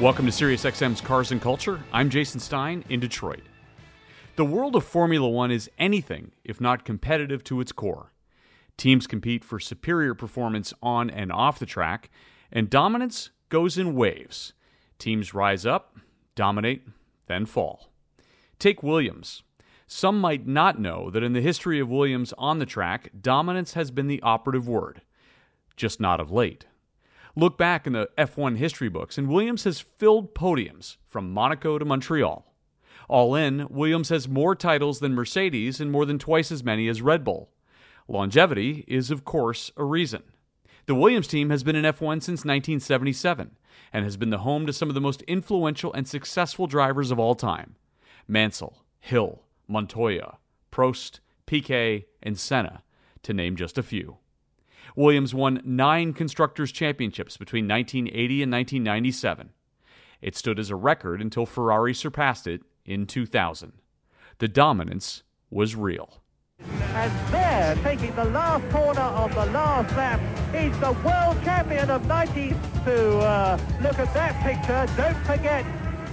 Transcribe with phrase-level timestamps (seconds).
[0.00, 1.78] Welcome to SiriusXM's Cars and Culture.
[1.92, 3.42] I'm Jason Stein in Detroit.
[4.34, 8.12] The world of Formula One is anything if not competitive to its core.
[8.76, 12.10] Teams compete for superior performance on and off the track,
[12.50, 14.52] and dominance goes in waves.
[14.98, 15.96] Teams rise up,
[16.34, 16.88] dominate,
[17.28, 17.92] then fall.
[18.58, 19.44] Take Williams.
[19.86, 23.92] Some might not know that in the history of Williams on the track, dominance has
[23.92, 25.02] been the operative word,
[25.76, 26.66] just not of late.
[27.36, 31.84] Look back in the F1 history books, and Williams has filled podiums from Monaco to
[31.84, 32.46] Montreal.
[33.08, 37.02] All in, Williams has more titles than Mercedes and more than twice as many as
[37.02, 37.50] Red Bull.
[38.06, 40.22] Longevity is, of course, a reason.
[40.86, 43.56] The Williams team has been in F1 since 1977
[43.92, 47.18] and has been the home to some of the most influential and successful drivers of
[47.18, 47.74] all time
[48.28, 50.38] Mansell, Hill, Montoya,
[50.70, 52.82] Prost, Piquet, and Senna,
[53.22, 54.18] to name just a few.
[54.96, 59.50] Williams won nine Constructors' Championships between 1980 and 1997.
[60.22, 63.72] It stood as a record until Ferrari surpassed it in 2000.
[64.38, 66.22] The dominance was real.
[66.58, 70.20] And there, taking the last corner of the last lap,
[70.54, 72.54] is the world champion of 90.
[72.84, 75.64] To uh, look at that picture, don't forget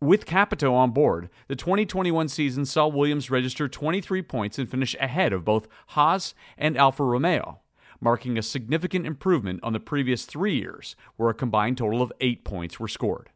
[0.03, 5.31] With Capito on board, the 2021 season saw Williams register 23 points and finish ahead
[5.31, 7.61] of both Haas and Alfa Romeo,
[8.01, 12.43] marking a significant improvement on the previous three years, where a combined total of eight
[12.43, 13.29] points were scored.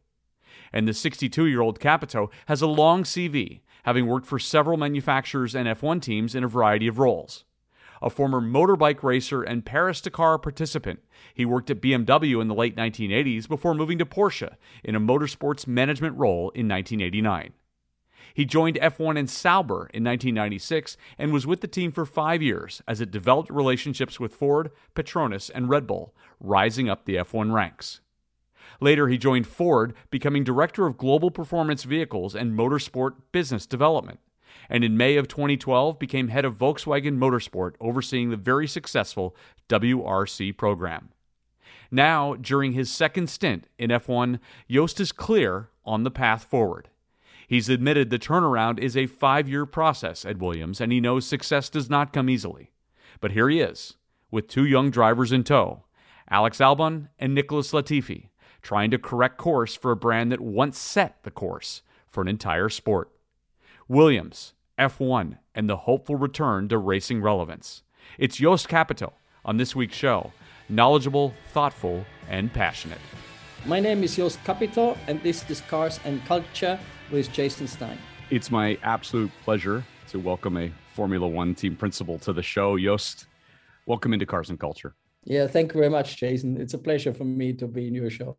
[0.70, 5.54] And the 62 year old Capito has a long CV, having worked for several manufacturers
[5.54, 7.44] and F1 teams in a variety of roles.
[8.00, 11.00] A former motorbike racer and Paris Dakar participant,
[11.34, 15.66] he worked at BMW in the late 1980s before moving to Porsche in a motorsports
[15.66, 17.54] management role in 1989.
[18.34, 22.82] He joined F1 in Sauber in 1996 and was with the team for five years
[22.86, 28.00] as it developed relationships with Ford, Petronas, and Red Bull, rising up the F1 ranks.
[28.80, 34.20] Later, he joined Ford, becoming Director of Global Performance Vehicles and Motorsport Business Development.
[34.70, 39.34] And in May of 2012, became head of Volkswagen Motorsport, overseeing the very successful
[39.68, 41.10] WRC program.
[41.90, 44.38] Now, during his second stint in F1,
[44.70, 46.88] Jost is clear on the path forward.
[47.46, 51.70] He's admitted the turnaround is a five year process at Williams, and he knows success
[51.70, 52.72] does not come easily.
[53.20, 53.96] But here he is,
[54.30, 55.84] with two young drivers in tow
[56.30, 58.28] Alex Albon and Nicholas Latifi,
[58.68, 62.68] trying to correct course for a brand that once set the course for an entire
[62.68, 63.10] sport.
[63.88, 67.82] Williams, F1, and the hopeful return to racing relevance.
[68.18, 70.34] It's Jost Capito on this week's show,
[70.68, 72.98] knowledgeable, thoughtful, and passionate.
[73.64, 76.78] My name is Jost Capito, and this is Cars and Culture
[77.10, 77.96] with Jason Stein.
[78.28, 82.76] It's my absolute pleasure to welcome a Formula One team principal to the show.
[82.76, 83.28] Jost,
[83.86, 84.94] welcome into Cars and Culture.
[85.24, 86.60] Yeah, thank you very much, Jason.
[86.60, 88.36] It's a pleasure for me to be in your show.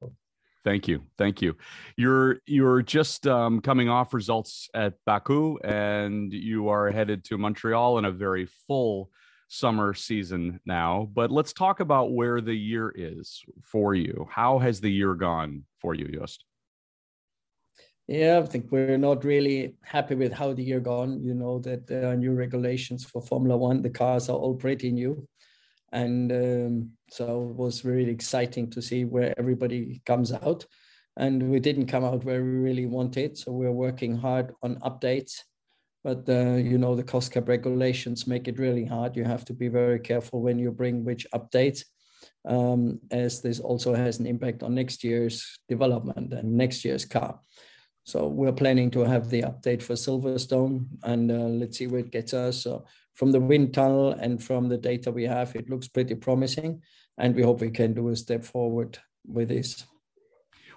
[0.65, 1.55] Thank you, thank you.
[1.95, 7.97] You're you're just um, coming off results at Baku, and you are headed to Montreal
[7.97, 9.09] in a very full
[9.47, 11.09] summer season now.
[11.13, 14.27] But let's talk about where the year is for you.
[14.29, 16.43] How has the year gone for you, Jost?
[18.07, 21.21] Yeah, I think we're not really happy with how the year gone.
[21.23, 23.81] You know that there are new regulations for Formula One.
[23.81, 25.27] The cars are all pretty new.
[25.91, 30.65] And um, so it was really exciting to see where everybody comes out.
[31.17, 35.41] And we didn't come out where we really wanted, so we're working hard on updates.
[36.03, 39.17] But uh, you know the cost cap regulations make it really hard.
[39.17, 41.83] You have to be very careful when you bring which updates,
[42.47, 47.39] um, as this also has an impact on next year's development and next year's car.
[48.05, 52.11] So we're planning to have the update for Silverstone, and uh, let's see where it
[52.11, 52.63] gets us.
[52.63, 52.85] So
[53.19, 56.81] from the wind tunnel and from the data we have, it looks pretty promising,
[57.17, 59.83] and we hope we can do a step forward with this.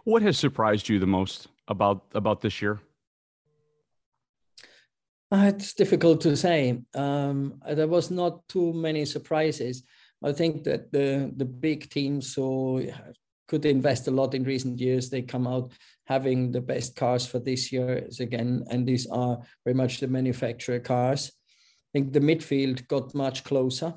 [0.02, 2.80] What has surprised you the most about about this year?
[5.30, 6.82] Uh, it's difficult to say.
[6.94, 9.84] Um, there was not too many surprises.
[10.24, 12.90] I think that the the big teams who
[13.46, 15.70] could invest a lot in recent years, they come out
[16.06, 20.80] having the best cars for this year again, and these are very much the manufacturer
[20.80, 21.30] cars
[21.92, 23.94] think the midfield got much closer.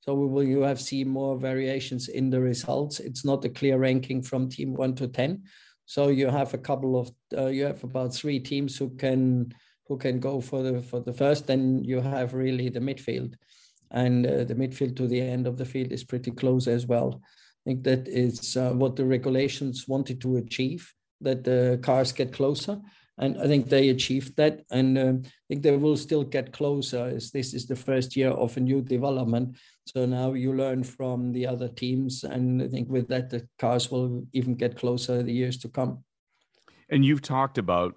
[0.00, 3.00] So we will you have seen more variations in the results.
[3.00, 5.42] It's not a clear ranking from team one to ten.
[5.84, 9.52] So you have a couple of uh, you have about three teams who can
[9.86, 11.46] who can go for the for the first.
[11.46, 13.34] Then you have really the midfield,
[13.90, 17.20] and uh, the midfield to the end of the field is pretty close as well.
[17.22, 20.94] I think that is uh, what the regulations wanted to achieve.
[21.20, 22.80] That the cars get closer,
[23.18, 24.64] and I think they achieved that.
[24.70, 28.30] And uh, I think they will still get closer as this is the first year
[28.30, 29.56] of a new development.
[29.86, 32.24] So now you learn from the other teams.
[32.24, 36.04] And I think with that, the cars will even get closer the years to come.
[36.90, 37.96] And you've talked about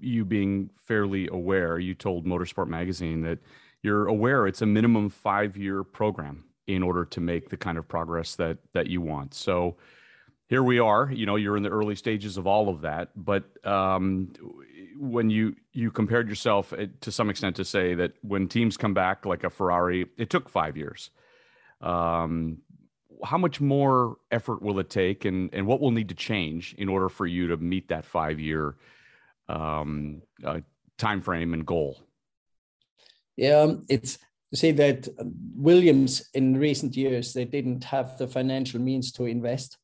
[0.00, 1.78] you being fairly aware.
[1.78, 3.38] You told Motorsport Magazine that
[3.82, 7.86] you're aware it's a minimum five year program in order to make the kind of
[7.86, 9.34] progress that that you want.
[9.34, 9.76] So
[10.48, 11.10] here we are.
[11.10, 13.10] You know, you're in the early stages of all of that.
[13.16, 14.32] But um,
[14.98, 18.94] when you you compared yourself eh, to some extent to say that when teams come
[18.94, 21.10] back like a Ferrari, it took five years.
[21.80, 22.58] Um,
[23.24, 26.88] how much more effort will it take, and and what will need to change in
[26.88, 28.76] order for you to meet that five year
[29.48, 30.60] um, uh,
[30.98, 31.98] time frame and goal?
[33.36, 34.18] Yeah, it's
[34.50, 35.08] to say that
[35.56, 39.78] Williams in recent years they didn't have the financial means to invest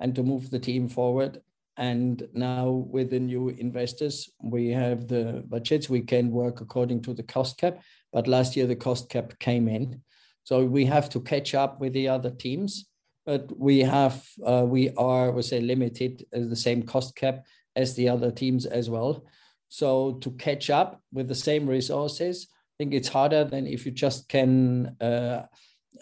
[0.00, 1.40] and to move the team forward.
[1.76, 5.88] And now with the new investors, we have the budgets.
[5.88, 7.80] We can work according to the cost cap.
[8.12, 10.02] But last year the cost cap came in,
[10.42, 12.86] so we have to catch up with the other teams.
[13.24, 17.46] But we have uh, we are we say limited as the same cost cap
[17.76, 19.24] as the other teams as well.
[19.68, 23.92] So to catch up with the same resources, I think it's harder than if you
[23.92, 25.46] just can uh,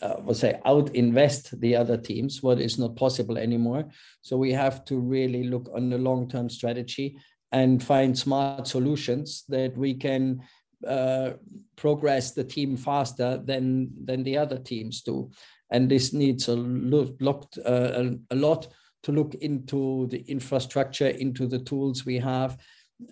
[0.03, 3.89] uh, we'll say out invest the other teams what is not possible anymore.
[4.23, 7.17] So we have to really look on the long term strategy
[7.53, 10.43] and find smart solutions that we can
[10.87, 11.31] uh,
[11.77, 15.31] progress the team faster than than the other teams do.
[15.71, 18.69] And this needs a looked uh, a, lot
[19.03, 22.59] to look into the infrastructure into the tools we have.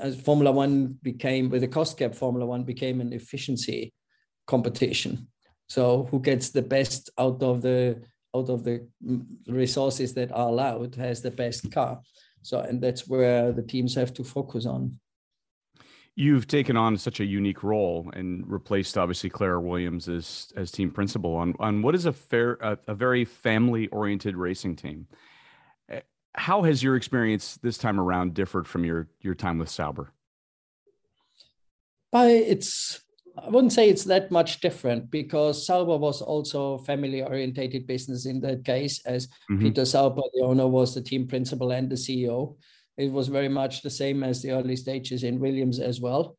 [0.00, 3.92] As formula one became with the cost cap formula one became an efficiency
[4.46, 5.28] competition
[5.68, 8.02] so who gets the best out of the
[8.34, 8.86] out of the
[9.48, 12.00] resources that are allowed has the best car.
[12.42, 14.98] So and that's where the teams have to focus on.
[16.14, 20.90] You've taken on such a unique role and replaced obviously Claire Williams as as team
[20.90, 25.08] principal on on what is a fair a, a very family oriented racing team.
[25.88, 26.00] Eh,
[26.34, 30.12] how has your experience this time around differed from your your time with Sauber?
[32.12, 33.00] By it's
[33.38, 38.24] I wouldn't say it's that much different because Sauber was also a family orientated business
[38.24, 39.60] in that case, as mm-hmm.
[39.60, 42.56] Peter Sauber, the owner, was the team principal and the CEO.
[42.96, 46.38] It was very much the same as the early stages in Williams as well.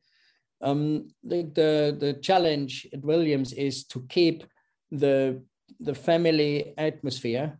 [0.62, 4.44] Um, the, the, the challenge at Williams is to keep
[4.90, 5.44] the,
[5.80, 7.60] the family atmosphere,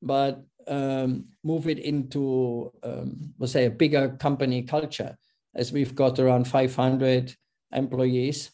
[0.00, 5.18] but um, move it into, um, we'll say, a bigger company culture,
[5.56, 7.34] as we've got around 500
[7.72, 8.52] employees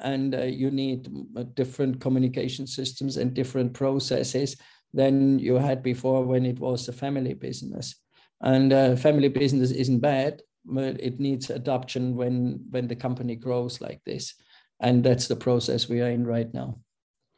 [0.00, 4.56] and uh, you need uh, different communication systems and different processes
[4.92, 7.94] than you had before when it was a family business.
[8.40, 13.80] And uh, family business isn't bad, but it needs adoption when when the company grows
[13.80, 14.34] like this,
[14.80, 16.80] and that's the process we are in right now.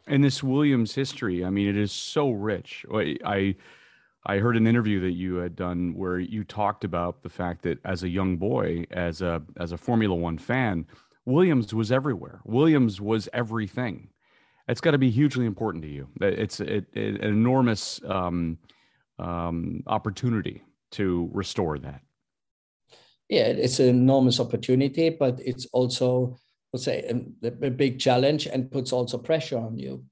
[0.06, 2.84] And this Williams history, I mean, it is so rich.
[2.92, 3.56] I
[4.24, 7.78] I heard an interview that you had done where you talked about the fact that
[7.84, 10.86] as a young boy, as a as a Formula One fan,
[11.24, 12.40] Williams was everywhere.
[12.44, 14.08] Williams was everything.
[14.68, 16.08] It's got to be hugely important to you.
[16.20, 18.58] It's it, it, an enormous um,
[19.18, 20.62] um, opportunity
[20.92, 22.02] to restore that.
[23.28, 26.36] Yeah, it's an enormous opportunity, but it's also,
[26.72, 30.04] let's say, a, a big challenge and puts also pressure on you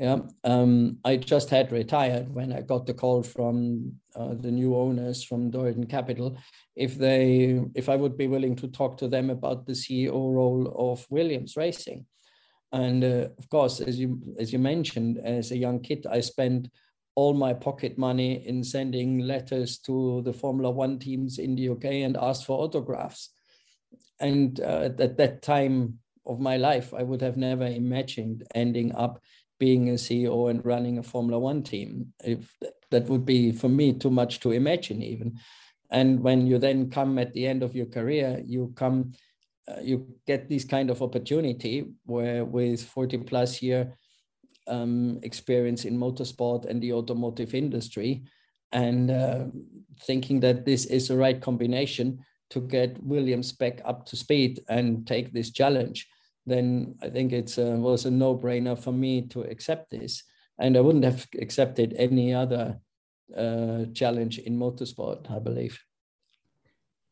[0.00, 4.74] Yeah, um, I just had retired when I got the call from uh, the new
[4.74, 6.36] owners from Dorilton Capital,
[6.74, 10.74] if they, if I would be willing to talk to them about the CEO role
[10.76, 12.06] of Williams Racing,
[12.72, 16.68] and uh, of course, as you as you mentioned, as a young kid, I spent
[17.14, 21.84] all my pocket money in sending letters to the Formula One teams in the UK
[22.02, 23.30] and asked for autographs.
[24.18, 29.20] And uh, at that time of my life, I would have never imagined ending up
[29.58, 32.12] being a CEO and running a Formula One team.
[32.22, 32.54] If
[32.90, 35.38] that would be for me too much to imagine, even.
[35.90, 39.12] And when you then come at the end of your career, you come,
[39.68, 43.96] uh, you get this kind of opportunity where with 40 plus year
[44.66, 48.24] um, experience in motorsport and the automotive industry,
[48.72, 49.44] and uh,
[50.02, 52.18] thinking that this is the right combination
[52.50, 56.08] to get Williams back up to speed and take this challenge
[56.46, 60.22] then I think it uh, was a no-brainer for me to accept this.
[60.58, 62.78] And I wouldn't have accepted any other
[63.36, 65.82] uh, challenge in motorsport, I believe.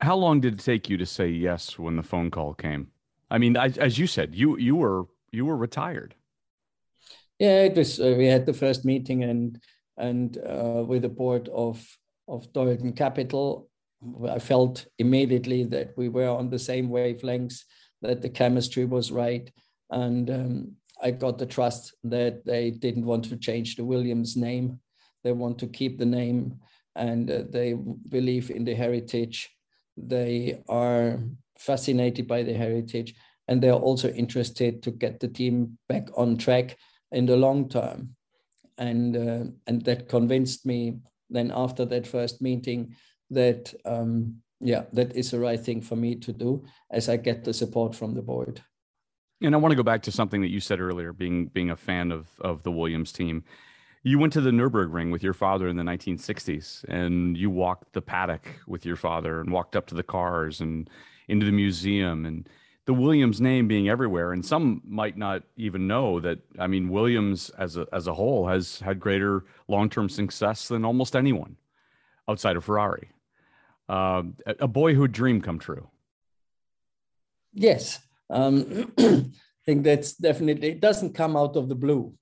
[0.00, 2.88] How long did it take you to say yes when the phone call came?
[3.30, 6.14] I mean, I, as you said, you you were you were retired.
[7.38, 7.98] Yeah, it was.
[7.98, 9.58] Uh, we had the first meeting and
[9.96, 11.84] and uh, with the board of
[12.28, 13.68] of Dorilton Capital,
[14.28, 17.64] I felt immediately that we were on the same wavelengths
[18.02, 19.50] that the chemistry was right.
[19.90, 24.80] And um, I got the trust that they didn't want to change the Williams name.
[25.24, 26.60] They want to keep the name
[26.94, 27.74] and uh, they
[28.08, 29.50] believe in the heritage.
[29.96, 31.18] They are
[31.58, 33.14] fascinated by the heritage
[33.48, 36.76] and they're also interested to get the team back on track
[37.10, 38.16] in the long term.
[38.78, 40.98] And, uh, and that convinced me
[41.30, 42.94] then after that first meeting
[43.30, 47.44] that um, yeah, that is the right thing for me to do as I get
[47.44, 48.62] the support from the board.
[49.42, 51.76] And I want to go back to something that you said earlier, being being a
[51.76, 53.44] fan of of the Williams team.
[54.04, 58.02] You went to the Nurburgring with your father in the 1960s, and you walked the
[58.02, 60.88] paddock with your father, and walked up to the cars and
[61.28, 62.48] into the museum, and
[62.84, 64.32] the Williams name being everywhere.
[64.32, 66.38] And some might not even know that.
[66.58, 70.84] I mean, Williams as a as a whole has had greater long term success than
[70.84, 71.56] almost anyone
[72.28, 73.10] outside of Ferrari
[73.88, 75.88] uh, a boyhood dream come true?
[77.52, 79.24] Yes, um, I
[79.66, 80.70] think that's definitely.
[80.70, 82.14] It doesn't come out of the blue.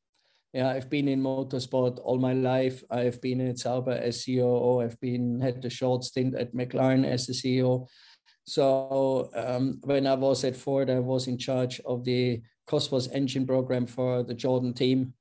[0.53, 2.83] Yeah, I've been in motorsport all my life.
[2.91, 4.85] I've been at Sauber as CEO.
[4.85, 7.87] I've been had a short stint at McLaren as the CEO.
[8.45, 13.47] So um, when I was at Ford, I was in charge of the Cosworth engine
[13.47, 15.15] program for the Jordan team.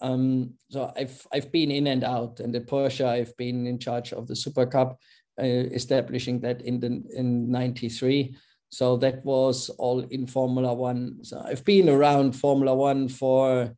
[0.00, 4.12] Um, so I've I've been in and out, and at Porsche I've been in charge
[4.12, 4.98] of the Super Cup.
[5.38, 8.34] Uh, establishing that in the in 93
[8.70, 11.22] so that was all in formula one.
[11.24, 13.76] So i've been around formula one for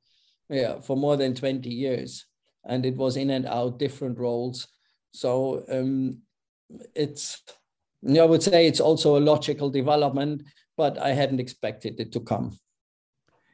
[0.48, 2.26] yeah for more than 20 years
[2.64, 4.68] and it was in and out different roles.
[5.12, 6.22] So um,
[6.94, 7.42] it's
[8.16, 10.42] i would say it's also a logical development
[10.76, 12.56] but i hadn't expected it to come.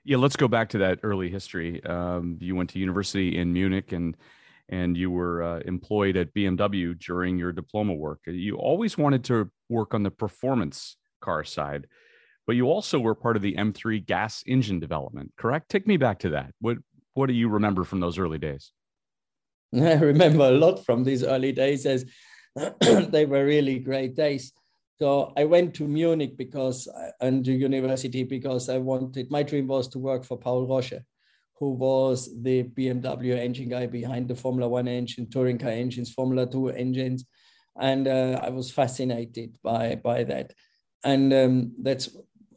[0.05, 1.83] Yeah let's go back to that early history.
[1.85, 4.15] Um, you went to university in munich and
[4.69, 8.21] and you were uh, employed at BMW during your diploma work.
[8.27, 11.87] You always wanted to work on the performance car side,
[12.47, 15.71] but you also were part of the M3 gas engine development, correct?
[15.71, 16.53] Take me back to that.
[16.61, 16.79] What
[17.15, 18.73] what do you remember from those early days?
[19.75, 22.05] I remember a lot from these early days as
[22.81, 24.53] they were really great days.
[24.99, 26.89] So I went to Munich because
[27.21, 31.03] and to university because I wanted my dream was to work for Paul Rosche
[31.59, 36.47] who was the BMW engine guy behind the Formula One engine, touring car engines, Formula
[36.47, 37.25] Two engines,
[37.81, 40.53] and uh, I was fascinated by by that.
[41.05, 42.11] And um, that's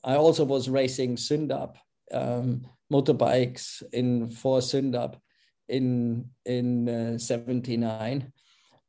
[0.04, 1.76] I also was racing Zündapp
[2.12, 5.16] um, motorbikes in for Zündapp
[5.68, 8.22] in in '79.
[8.22, 8.26] Uh,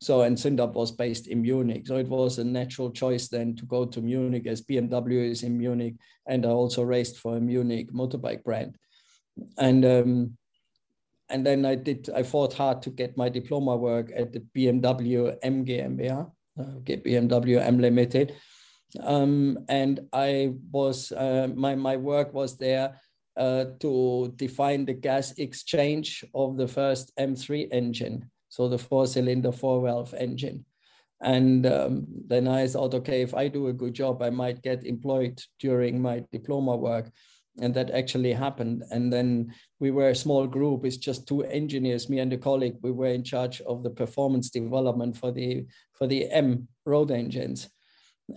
[0.01, 3.67] so and Zündapp was based in Munich, so it was a natural choice then to
[3.67, 5.97] go to Munich as BMW is in Munich,
[6.27, 8.79] and I also raced for a Munich motorbike brand
[9.57, 10.39] and um,
[11.29, 12.09] and then I did.
[12.15, 17.61] I fought hard to get my diploma work at the BMW M GmbH, uh, BMW
[17.61, 18.35] M Limited,
[19.01, 23.01] um, and I was uh, my my work was there
[23.37, 30.15] uh, to define the gas exchange of the first M3 engine, so the four-cylinder, four-valve
[30.15, 30.65] engine.
[31.21, 34.85] And um, then I thought, okay, if I do a good job, I might get
[34.85, 37.11] employed during my diploma work
[37.61, 38.85] and that actually happened.
[38.91, 40.85] And then we were a small group.
[40.85, 42.77] It's just two engineers, me and a colleague.
[42.83, 47.69] We were in charge of the performance development for the for the M road engines,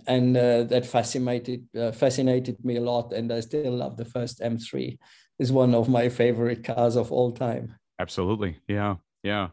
[0.06, 3.12] and uh, that fascinated uh, fascinated me a lot.
[3.12, 4.98] And I still love the first M3.
[5.38, 7.74] is one of my favorite cars of all time.
[7.98, 9.48] Absolutely, yeah, yeah.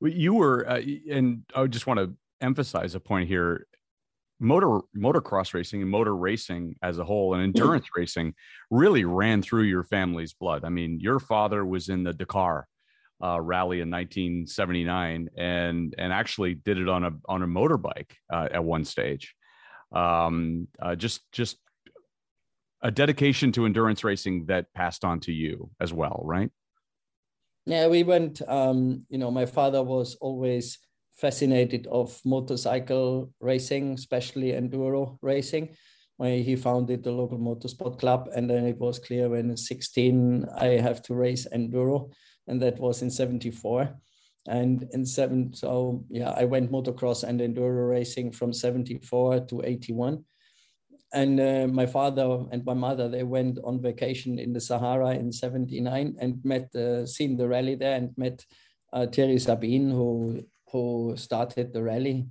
[0.00, 3.66] You were, uh, and I just want to emphasize a point here.
[4.42, 8.34] Motor motocross racing and motor racing as a whole and endurance racing
[8.70, 10.64] really ran through your family's blood.
[10.64, 12.66] I mean, your father was in the Dakar
[13.22, 18.48] uh, rally in 1979 and and actually did it on a on a motorbike uh,
[18.52, 19.34] at one stage.
[19.92, 21.58] Um, uh, just just
[22.82, 26.50] a dedication to endurance racing that passed on to you as well, right?
[27.64, 28.42] Yeah, we went.
[28.46, 30.78] Um, you know, my father was always
[31.14, 35.76] fascinated of motorcycle racing, especially enduro racing.
[36.16, 40.66] When he founded the local motorsport club, and then it was clear when 16 I
[40.78, 42.12] have to race enduro.
[42.46, 43.96] And that was in 74
[44.48, 50.24] and in seven so yeah i went motocross and enduro racing from 74 to 81
[51.14, 55.30] and uh, my father and my mother they went on vacation in the sahara in
[55.30, 58.44] 79 and met uh, seen the rally there and met
[58.92, 60.42] uh, thierry sabine who
[60.72, 62.26] who started the rally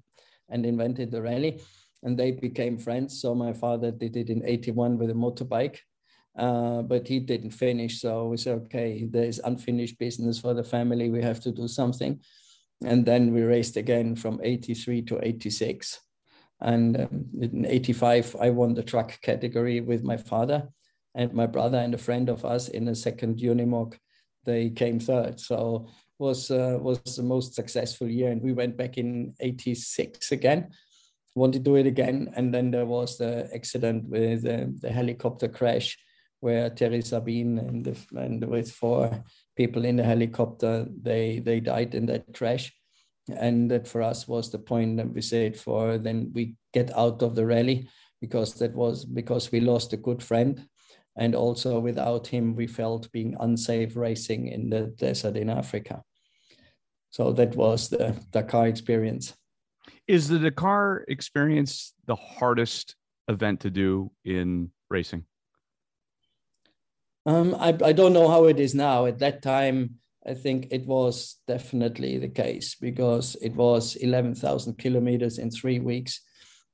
[0.50, 1.62] and invented the rally
[2.04, 5.78] and they became friends so my father did it in 81 with a motorbike
[6.38, 8.00] uh, but he didn't finish.
[8.02, 11.10] So we said, okay, there's unfinished business for the family.
[11.10, 12.22] We have to do something.
[12.84, 16.00] And then we raced again from 83 to 86.
[16.62, 20.70] And um, in 85, I won the truck category with my father
[21.14, 23.98] and my brother and a friend of us in a second Unimog.
[24.46, 25.40] They came third.
[25.40, 25.90] So
[26.22, 28.32] was uh, was the most successful year.
[28.32, 30.70] And we went back in 86 again
[31.36, 32.32] want to do it again.
[32.36, 35.98] And then there was the accident with uh, the helicopter crash
[36.40, 39.24] where Thierry Sabine and, the, and with four
[39.56, 42.74] people in the helicopter, they, they died in that crash.
[43.30, 47.22] And that for us was the point that we said for then we get out
[47.22, 47.88] of the rally
[48.20, 50.68] because that was because we lost a good friend.
[51.16, 56.04] And also without him, we felt being unsafe racing in the desert in Africa.
[57.12, 59.36] So that was the Dakar experience.
[60.08, 62.96] Is the Dakar experience the hardest
[63.28, 65.26] event to do in racing?
[67.26, 69.06] Um, I, I don't know how it is now.
[69.06, 75.38] At that time, I think it was definitely the case because it was 11,000 kilometers
[75.38, 76.22] in three weeks.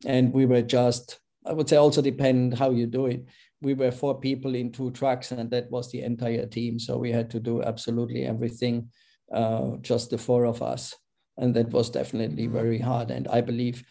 [0.06, 3.26] And we were just, I would say, also depend how you do it.
[3.62, 6.78] We were four people in two trucks, and that was the entire team.
[6.78, 8.90] So we had to do absolutely everything,
[9.32, 10.96] uh, just the four of us.
[11.38, 13.12] And that was definitely very hard.
[13.12, 13.84] And I believe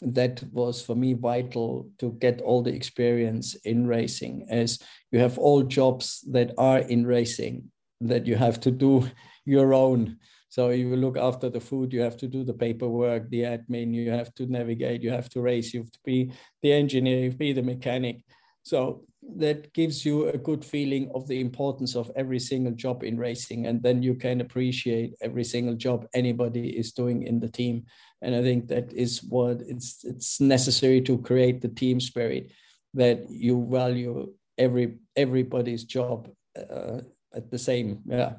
[0.00, 4.78] that was for me vital to get all the experience in racing as
[5.10, 7.70] you have all jobs that are in racing
[8.00, 9.10] that you have to do
[9.44, 10.16] your own
[10.50, 14.10] so you look after the food you have to do the paperwork the admin you
[14.10, 16.30] have to navigate you have to race you have to be
[16.62, 18.22] the engineer you have to be the mechanic
[18.62, 19.02] so
[19.36, 23.66] that gives you a good feeling of the importance of every single job in racing
[23.66, 27.84] and then you can appreciate every single job anybody is doing in the team.
[28.22, 32.50] And i think that is what it's it's necessary to create the team spirit
[32.94, 37.00] that you value every everybody's job uh,
[37.34, 38.32] at the same yeah.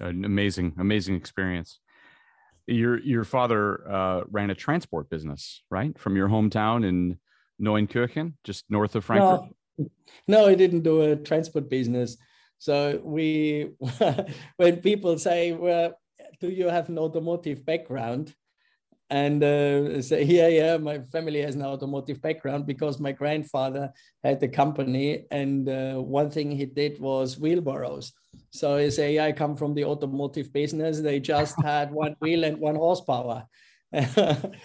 [0.00, 1.80] An amazing amazing experience.
[2.66, 5.96] Your your father uh, ran a transport business right?
[5.98, 7.18] From your hometown in
[7.60, 9.42] Neunkirchen, just north of Frankfurt?
[9.42, 9.50] No,
[10.28, 12.16] no, I didn't do a transport business.
[12.58, 13.70] So we,
[14.56, 15.98] when people say, "Well,
[16.40, 18.34] do you have an automotive background?"
[19.08, 23.92] and uh, say, "Yeah, yeah, my family has an automotive background because my grandfather
[24.24, 28.12] had the company, and uh, one thing he did was wheelbarrows."
[28.50, 31.00] So I say, "I come from the automotive business.
[31.00, 33.46] They just had one wheel and one horsepower."
[33.92, 34.56] and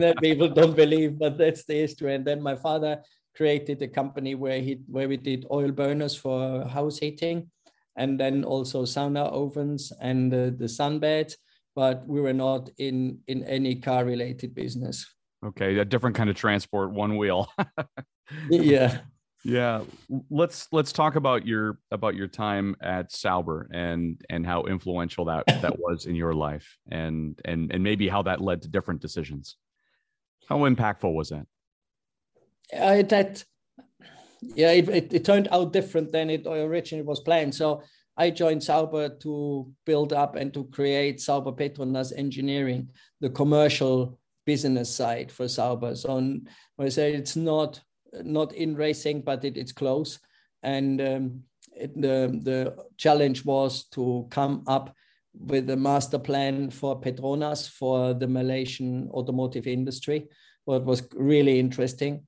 [0.00, 2.14] that people don't believe, but that's the history.
[2.14, 3.02] And then my father
[3.36, 7.50] created a company where he where we did oil burners for house heating,
[7.96, 11.34] and then also sauna ovens and uh, the sunbeds.
[11.74, 15.06] But we were not in in any car related business.
[15.44, 17.48] Okay, a different kind of transport, one wheel.
[18.50, 18.98] yeah.
[19.44, 19.82] Yeah,
[20.28, 25.44] let's let's talk about your about your time at Sauber and and how influential that
[25.46, 29.56] that was in your life and and and maybe how that led to different decisions.
[30.48, 31.46] How impactful was that?
[32.72, 33.44] Uh, that
[34.54, 37.54] yeah, it, it, it turned out different than it originally was planned.
[37.54, 37.82] So
[38.16, 44.94] I joined Sauber to build up and to create Sauber Petronas Engineering, the commercial business
[44.94, 45.94] side for Sauber.
[45.96, 46.38] So
[46.78, 47.80] I say it's not
[48.22, 50.18] not in racing, but it, it's close.
[50.62, 51.42] And um,
[51.76, 54.94] it, the, the challenge was to come up
[55.38, 60.28] with a master plan for Petronas for the Malaysian automotive industry,
[60.64, 62.26] what was really interesting.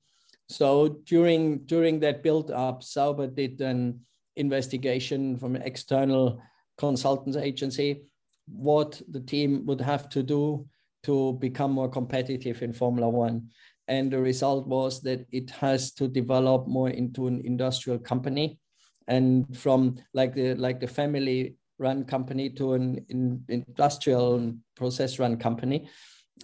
[0.49, 4.01] So during during that build up, Sauber did an
[4.35, 6.41] investigation from an external
[6.77, 8.03] consultants agency
[8.47, 10.65] what the team would have to do
[11.03, 13.49] to become more competitive in Formula One.
[13.87, 18.59] And the result was that it has to develop more into an industrial company
[19.07, 25.37] and from like the like the family run company to an in, industrial process run
[25.37, 25.89] company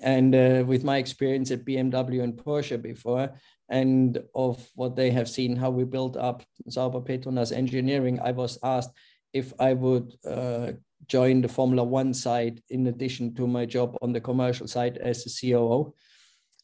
[0.01, 3.29] and uh, with my experience at bmw and porsche before
[3.69, 8.57] and of what they have seen how we built up sauber petronas engineering i was
[8.63, 8.91] asked
[9.33, 10.71] if i would uh,
[11.07, 15.25] join the formula one side in addition to my job on the commercial side as
[15.25, 15.93] a coo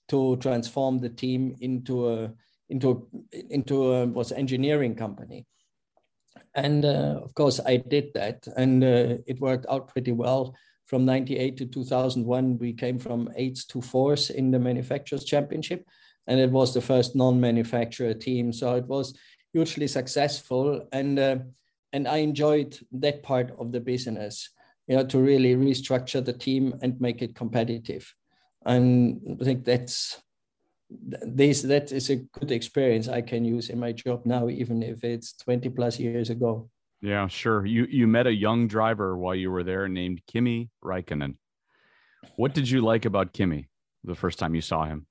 [0.08, 2.32] to transform the team into a
[2.70, 3.08] into
[3.50, 5.46] into a was engineering company
[6.56, 10.56] and uh, of course, I did that, and uh, it worked out pretty well.
[10.92, 15.88] From 98 to 2001, we came from eights to fours in the manufacturers championship,
[16.28, 18.52] and it was the first non-manufacturer team.
[18.52, 19.18] So it was
[19.54, 21.38] hugely successful, and uh,
[21.94, 24.50] and I enjoyed that part of the business.
[24.86, 28.14] You know, to really restructure the team and make it competitive,
[28.66, 30.22] and I think that's
[30.90, 35.06] this that is a good experience I can use in my job now, even if
[35.06, 36.70] it's 20 plus years ago.
[37.02, 37.66] Yeah, sure.
[37.66, 41.36] You you met a young driver while you were there named Kimi Raikkonen.
[42.36, 43.70] What did you like about Kimi
[44.04, 45.08] the first time you saw him?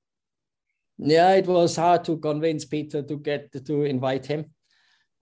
[0.98, 4.44] Yeah, it was hard to convince Peter to get to invite him.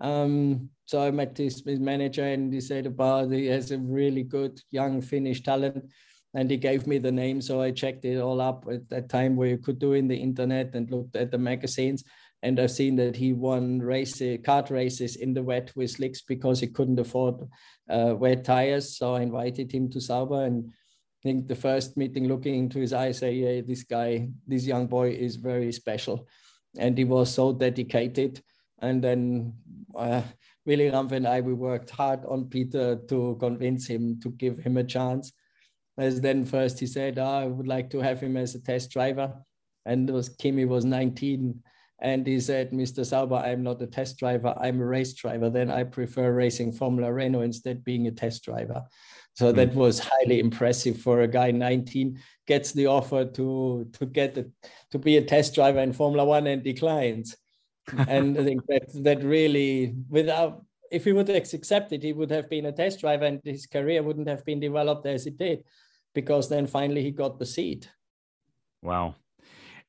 [0.00, 4.22] Um, so I met his, his manager and he said about he has a really
[4.22, 5.84] good young Finnish talent
[6.34, 7.40] and he gave me the name.
[7.40, 10.16] So I checked it all up at that time where you could do in the
[10.16, 12.04] internet and looked at the magazines.
[12.42, 16.60] And I've seen that he won race kart races in the wet with slicks because
[16.60, 17.48] he couldn't afford
[17.90, 18.96] uh, wet tires.
[18.96, 20.70] So I invited him to Sauber and
[21.18, 24.86] I think the first meeting, looking into his eyes, say, yeah, this guy, this young
[24.86, 26.28] boy is very special.
[26.78, 28.40] And he was so dedicated.
[28.80, 29.54] And then
[29.96, 30.22] uh,
[30.64, 34.76] Willy Rampf and I, we worked hard on Peter to convince him to give him
[34.76, 35.32] a chance.
[35.96, 38.92] As then first he said, oh, I would like to have him as a test
[38.92, 39.34] driver.
[39.84, 41.60] And was Kimi was 19.
[42.00, 43.04] And he said, Mr.
[43.04, 45.50] Sauber, I'm not a test driver, I'm a race driver.
[45.50, 48.84] Then I prefer racing Formula Renault instead being a test driver.
[49.34, 49.56] So mm.
[49.56, 54.50] that was highly impressive for a guy 19 gets the offer to to get the,
[54.90, 57.36] to be a test driver in Formula One and declines.
[58.08, 62.48] and I think that that really without if he would have accepted, he would have
[62.48, 65.64] been a test driver and his career wouldn't have been developed as it did
[66.14, 67.90] because then finally he got the seat.
[68.82, 69.14] Wow.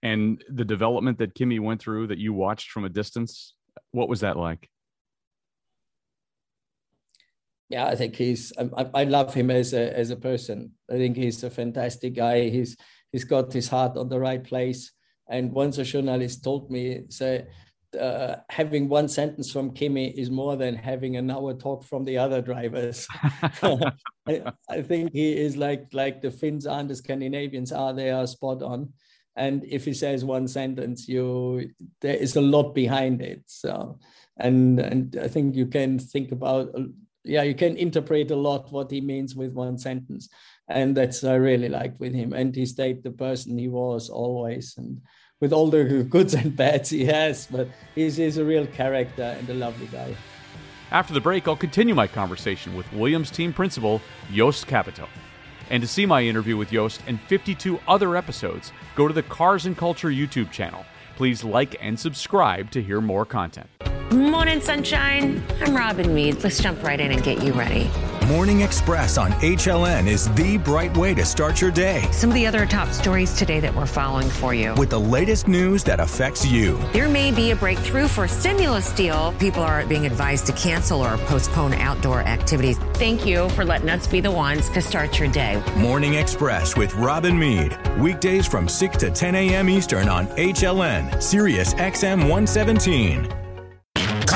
[0.02, 3.54] And the development that Kimi went through that you watched from a distance,
[3.92, 4.70] what was that like?
[7.70, 8.52] Yeah, I think he's.
[8.58, 10.72] I, I love him as a as a person.
[10.90, 12.50] I think he's a fantastic guy.
[12.50, 12.76] He's
[13.12, 14.92] he's got his heart on the right place.
[15.30, 17.46] And once a journalist told me, say,
[18.00, 22.18] uh, having one sentence from Kimi is more than having an hour talk from the
[22.18, 23.08] other drivers.
[24.28, 27.94] I, I, think he is like like the Finns and the Scandinavians are.
[27.94, 28.94] They are spot on.
[29.39, 31.71] And if he says one sentence, you
[32.02, 33.41] there is a lot behind it.
[33.45, 33.97] So,
[34.38, 36.75] and and I think you can think about
[37.23, 40.28] yeah, you can interpret a lot what he means with one sentence,
[40.67, 42.34] and that's I really liked with him.
[42.34, 45.02] And he stayed the person he was always, and
[45.39, 49.49] with all the goods and bads he has, but he's, he's a real character and
[49.49, 50.15] a lovely guy.
[50.91, 54.02] After the break, I'll continue my conversation with Williams team principal
[54.34, 55.08] Jost Capito.
[55.69, 59.65] And to see my interview with Jost and 52 other episodes, go to the Cars
[59.65, 60.86] and Culture YouTube channel.
[61.15, 63.69] Please like and subscribe to hear more content.
[64.30, 65.44] Morning, sunshine.
[65.60, 66.44] I'm Robin Meade.
[66.44, 67.89] Let's jump right in and get you ready.
[68.28, 72.08] Morning Express on HLN is the bright way to start your day.
[72.12, 74.76] Some of the other top stories today that we're following for you.
[74.76, 76.78] With the latest news that affects you.
[76.94, 79.34] There may be a breakthrough for a stimulus deal.
[79.39, 82.78] People are being advised to cancel or postpone outdoor activities.
[82.94, 85.60] Thank you for letting us be the ones to start your day.
[85.76, 87.76] Morning Express with Robin Meade.
[87.98, 89.70] Weekdays from 6 to 10 a.m.
[89.70, 93.49] Eastern on HLN, Sirius XM 117.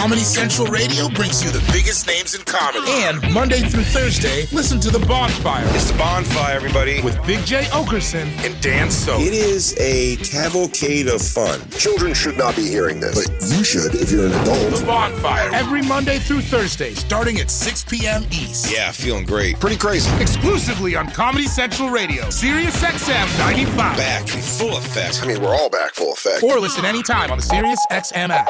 [0.03, 2.83] Comedy Central Radio brings you the biggest names in comedy.
[2.91, 5.63] And Monday through Thursday, listen to The Bonfire.
[5.67, 7.01] It's The Bonfire, everybody.
[7.01, 7.63] With Big J.
[7.71, 9.17] Oakerson and Dan So.
[9.21, 11.61] It is a cavalcade of fun.
[11.69, 14.75] Children should not be hearing this, but you should if you're an adult.
[14.75, 15.49] The Bonfire.
[15.53, 18.25] Every Monday through Thursday, starting at 6 p.m.
[18.25, 18.69] East.
[18.69, 19.57] Yeah, feeling great.
[19.61, 20.11] Pretty crazy.
[20.21, 23.95] Exclusively on Comedy Central Radio, Sirius XM 95.
[23.95, 25.23] Back in full effect.
[25.23, 26.43] I mean, we're all back full effect.
[26.43, 28.49] Or listen anytime on the Sirius XM app.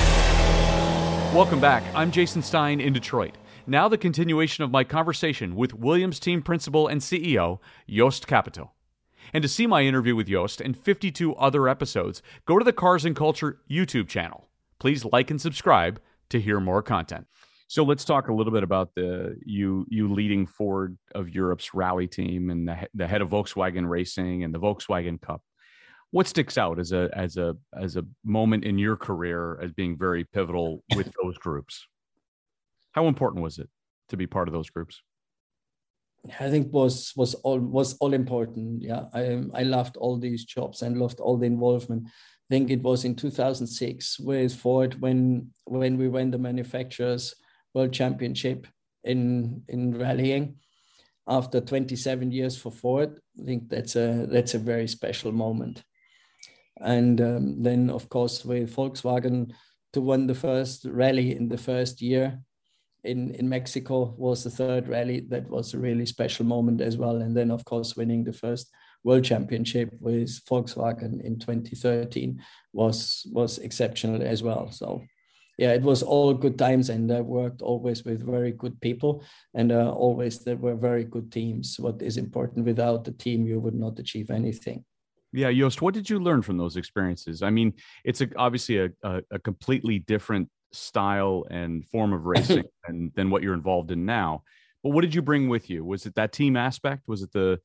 [1.33, 1.81] Welcome back.
[1.95, 3.37] I'm Jason Stein in Detroit.
[3.65, 8.73] Now, the continuation of my conversation with Williams team principal and CEO, Jost Capito.
[9.31, 13.05] And to see my interview with Jost and 52 other episodes, go to the Cars
[13.05, 14.49] and Culture YouTube channel.
[14.77, 17.27] Please like and subscribe to hear more content.
[17.69, 22.07] So let's talk a little bit about the you you leading Ford of Europe's rally
[22.07, 25.41] team and the, the head of Volkswagen Racing and the Volkswagen Cup
[26.11, 29.97] what sticks out as a as a as a moment in your career as being
[29.97, 31.87] very pivotal with those groups?
[32.91, 33.69] How important was it
[34.09, 35.01] to be part of those groups?
[36.39, 38.81] I think was was all was all important.
[38.83, 42.07] Yeah i i loved all these jobs and loved all the involvement.
[42.07, 47.33] I think it was in 2006 with ford when when we won the manufacturers
[47.73, 48.67] world championship
[49.03, 50.57] in in rallying.
[51.27, 55.83] After 27 years for ford i think that's a that's a very special moment
[56.83, 59.51] and um, then, of course, with Volkswagen
[59.93, 62.39] to win the first rally in the first year
[63.03, 65.21] in, in Mexico was the third rally.
[65.21, 67.17] That was a really special moment as well.
[67.17, 68.69] And then, of course, winning the first
[69.03, 72.41] world championship with Volkswagen in 2013
[72.73, 74.71] was was exceptional as well.
[74.71, 75.01] So
[75.57, 79.71] yeah, it was all good times, and I worked always with very good people, and
[79.71, 81.79] uh, always there were very good teams.
[81.79, 84.85] What is important without the team, you would not achieve anything.
[85.33, 87.41] Yeah, Jost, what did you learn from those experiences?
[87.41, 92.63] I mean, it's a, obviously a, a, a completely different style and form of racing
[92.85, 94.43] than, than what you're involved in now.
[94.83, 95.85] But what did you bring with you?
[95.85, 97.07] Was it that team aspect?
[97.07, 97.59] Was it the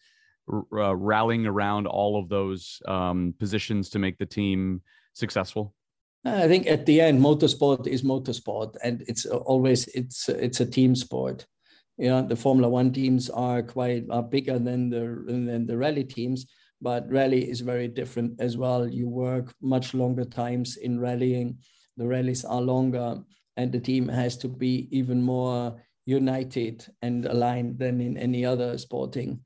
[0.53, 4.83] uh, rallying around all of those um, positions to make the team
[5.15, 5.75] successful?
[6.25, 10.97] I think at the end, motorsport is motorsport, and it's always it's it's a team
[10.97, 11.47] sport.
[11.99, 16.05] You know, the Formula One teams are quite are bigger than the than the rally
[16.05, 16.47] teams,
[16.81, 18.87] but rally is very different as well.
[18.87, 21.59] You work much longer times in rallying.
[21.97, 23.23] The rallies are longer,
[23.57, 28.79] and the team has to be even more united and aligned than in any other
[28.79, 29.41] sporting,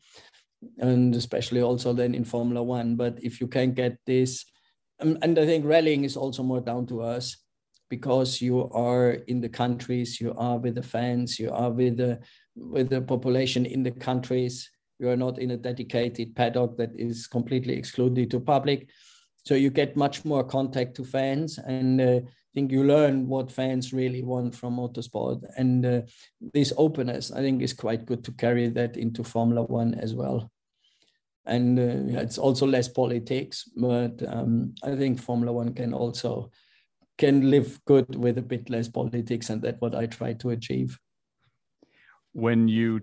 [0.79, 2.97] and especially also then in Formula One.
[2.97, 4.45] But if you can get this,
[5.01, 7.37] um, and I think rallying is also more down to us
[7.89, 12.21] because you are in the countries, you are with the fans, you are with the
[12.57, 14.69] with the population in the countries
[15.01, 18.89] you are not in a dedicated paddock that is completely excluded to public.
[19.47, 23.51] So you get much more contact to fans, and uh, I think you learn what
[23.51, 25.43] fans really want from motorsport.
[25.57, 26.01] And uh,
[26.53, 30.51] this openness, I think, is quite good to carry that into Formula One as well.
[31.47, 36.51] And uh, it's also less politics, but um, I think Formula One can also
[37.17, 40.99] can live good with a bit less politics, and that's what I try to achieve.
[42.33, 43.01] When you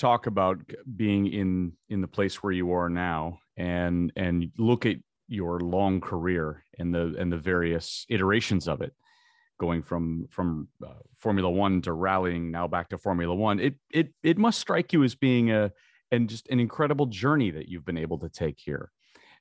[0.00, 0.58] talk about
[0.96, 4.96] being in in the place where you are now and and look at
[5.28, 8.94] your long career and the and the various iterations of it
[9.58, 14.12] going from from uh, formula 1 to rallying now back to formula 1 it it
[14.22, 15.70] it must strike you as being a
[16.10, 18.90] and just an incredible journey that you've been able to take here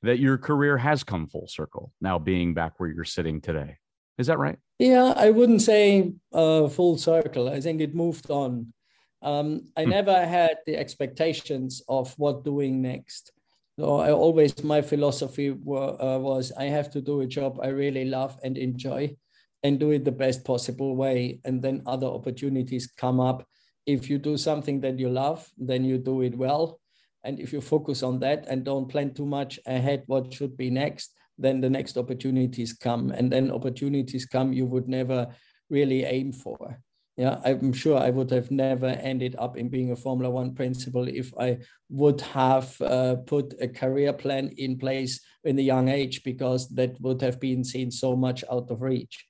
[0.04, 3.78] that your career has come full circle now being back where you're sitting today.
[4.18, 4.60] Is that right?
[4.78, 7.50] Yeah i wouldn't say uh, full circle.
[7.50, 8.74] I think it moved on
[9.22, 9.90] um, I hmm.
[9.90, 13.32] never had the expectations of what doing next.
[13.78, 17.68] So I always, my philosophy were, uh, was I have to do a job I
[17.68, 19.16] really love and enjoy
[19.64, 21.40] and do it the best possible way.
[21.46, 23.48] And then other opportunities come up.
[23.86, 26.80] If you do something that you love, then you do it well.
[27.24, 30.70] And if you focus on that and don't plan too much ahead what should be
[30.70, 33.12] next, then the next opportunities come.
[33.12, 35.28] And then opportunities come you would never
[35.70, 36.82] really aim for
[37.20, 41.06] yeah, I'm sure I would have never ended up in being a Formula One principal
[41.06, 41.58] if I
[41.90, 46.96] would have uh, put a career plan in place in a young age, because that
[47.02, 49.28] would have been seen so much out of reach.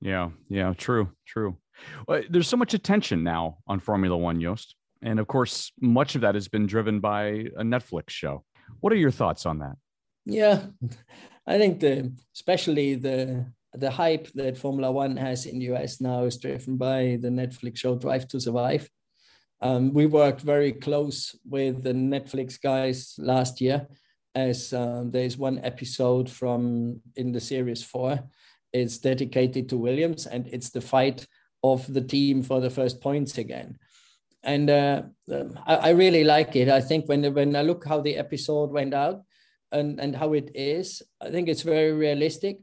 [0.00, 1.58] Yeah, yeah, true, true.
[2.08, 4.74] Well, there's so much attention now on Formula One, Jost.
[5.00, 7.22] And of course, much of that has been driven by
[7.56, 8.42] a Netflix show.
[8.80, 9.76] What are your thoughts on that?
[10.26, 10.62] Yeah,
[11.46, 16.24] I think the especially the the hype that Formula One has in the US now
[16.24, 18.88] is driven by the Netflix show Drive to Survive.
[19.60, 23.86] Um, we worked very close with the Netflix guys last year,
[24.34, 28.18] as um, there's one episode from in the series four.
[28.72, 31.26] It's dedicated to Williams, and it's the fight
[31.62, 33.78] of the team for the first points again.
[34.42, 36.70] And uh, um, I, I, really like it.
[36.70, 39.22] I think when when I look how the episode went out
[39.70, 42.60] and, and how it is, I think it's very realistic.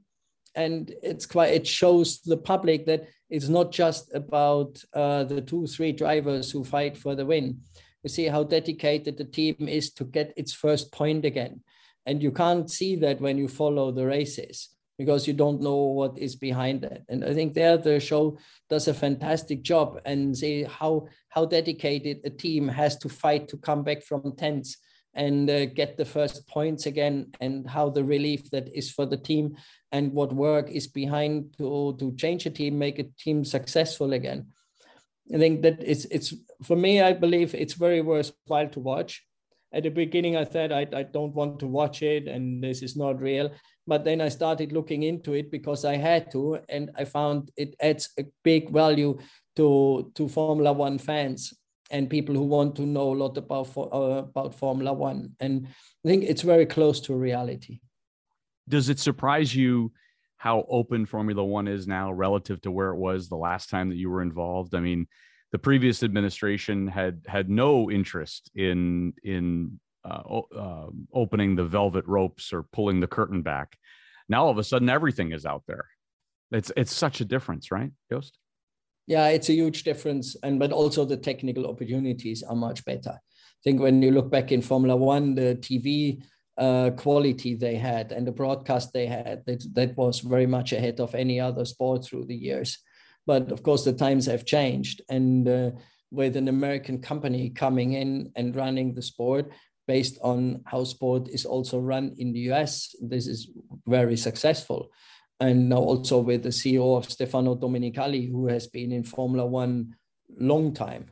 [0.58, 5.68] And it's quite it shows the public that it's not just about uh, the two,
[5.68, 7.62] three drivers who fight for the win.
[8.04, 11.62] You see how dedicated the team is to get its first point again.
[12.06, 16.18] And you can't see that when you follow the races because you don't know what
[16.18, 17.04] is behind it.
[17.08, 18.40] And I think there the show
[18.70, 23.58] does a fantastic job and see how how dedicated a team has to fight to
[23.58, 24.78] come back from tense
[25.18, 29.18] and uh, get the first points again and how the relief that is for the
[29.18, 29.58] team
[29.92, 34.48] and what work is behind to to change a team make a team successful again.
[35.34, 39.24] I think that it's it's for me i believe it's very worthwhile to watch.
[39.74, 42.96] At the beginning i said I, I don't want to watch it and this is
[42.96, 43.52] not real
[43.88, 47.74] but then I started looking into it because I had to, and I found it
[47.80, 49.18] adds a big value
[49.56, 51.57] to to Formula One fans
[51.90, 55.36] and people who want to know a lot about uh, about Formula One.
[55.40, 55.68] And
[56.06, 57.80] I think it's very close to reality.
[58.68, 59.92] Does it surprise you
[60.38, 63.96] how open Formula One is now relative to where it was the last time that
[63.96, 64.76] you were involved?
[64.76, 65.08] I mean,
[65.52, 72.54] the previous administration had had no interest in in uh, uh, opening the velvet ropes
[72.54, 73.78] or pulling the curtain back.
[74.30, 75.86] Now all of a sudden everything is out there.
[76.52, 78.38] It's it's such a difference, right, Jost?
[79.08, 83.12] Yeah, it's a huge difference, and but also the technical opportunities are much better.
[83.12, 86.22] I think when you look back in Formula One, the TV
[86.58, 91.00] uh, quality they had and the broadcast they had, that, that was very much ahead
[91.00, 92.80] of any other sport through the years.
[93.26, 95.72] But of course, the times have changed, and uh,
[96.12, 99.52] with an American company coming in and running the sport,
[99.88, 102.94] based on how sport is also run in the US.
[103.02, 103.50] This is
[103.88, 104.92] very successful.
[105.40, 109.96] And now also with the CEO of Stefano Domenicali, who has been in Formula One
[110.40, 111.12] long time.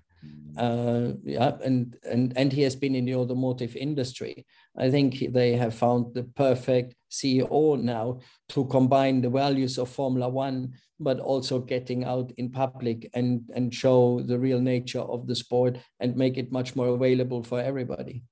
[0.58, 4.46] Uh, yeah, and, and, and he has been in the automotive industry.
[4.78, 10.30] I think they have found the perfect CEO now to combine the values of Formula
[10.30, 15.36] One, but also getting out in public and, and show the real nature of the
[15.36, 18.24] sport and make it much more available for everybody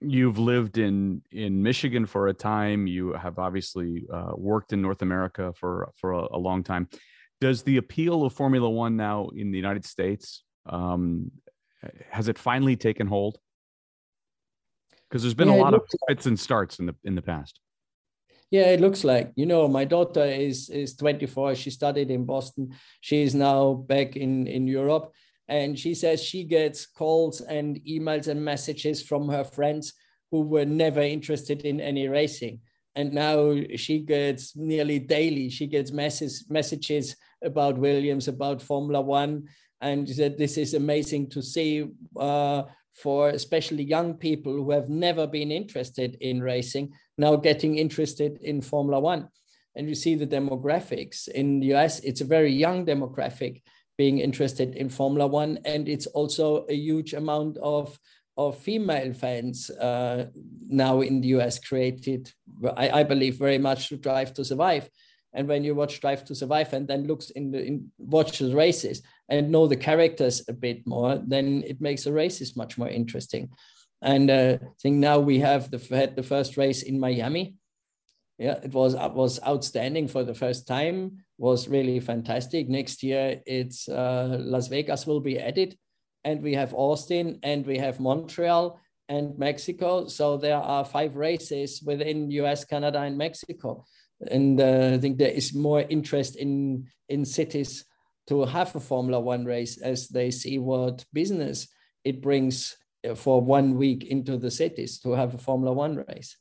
[0.00, 2.86] you've lived in in Michigan for a time.
[2.86, 6.88] You have obviously uh, worked in North America for for a, a, long time.
[7.40, 11.30] Does the appeal of Formula One now in the United States um,
[12.10, 13.38] has it finally taken hold?
[15.08, 17.60] Because there's been yeah, a lot of fits and starts in the in the past.
[18.50, 21.54] Yeah, it looks like you know my daughter is is 24.
[21.54, 22.74] She studied in Boston.
[23.00, 25.12] She is now back in in Europe
[25.48, 29.94] and she says she gets calls and emails and messages from her friends
[30.30, 32.60] who were never interested in any racing.
[32.94, 39.48] And now she gets nearly daily, she gets messages, messages about Williams, about Formula One.
[39.80, 44.88] And she said, This is amazing to see uh, for especially young people who have
[44.88, 49.28] never been interested in racing, now getting interested in Formula One.
[49.76, 53.62] And you see the demographics in the US, it's a very young demographic
[53.98, 55.58] being interested in Formula One.
[55.64, 57.98] And it's also a huge amount of,
[58.36, 60.26] of female fans uh,
[60.68, 62.32] now in the US created,
[62.76, 64.88] I, I, believe, very much to Drive to Survive.
[65.34, 68.54] And when you watch Drive to Survive and then looks in the in, watch the
[68.54, 72.88] races and know the characters a bit more, then it makes the races much more
[72.88, 73.50] interesting.
[74.00, 77.57] And uh, I think now we have the had the first race in Miami.
[78.38, 82.68] Yeah, it was it was outstanding for the first time was really fantastic.
[82.68, 85.76] Next year, it's uh, Las Vegas will be added,
[86.22, 90.06] and we have Austin, and we have Montreal and Mexico.
[90.06, 93.84] So there are five races within US, Canada, and Mexico.
[94.30, 97.84] And uh, I think there is more interest in in cities
[98.28, 101.66] to have a Formula One race as they see what business
[102.04, 102.76] it brings
[103.08, 106.36] uh, for one week into the cities to have a Formula One race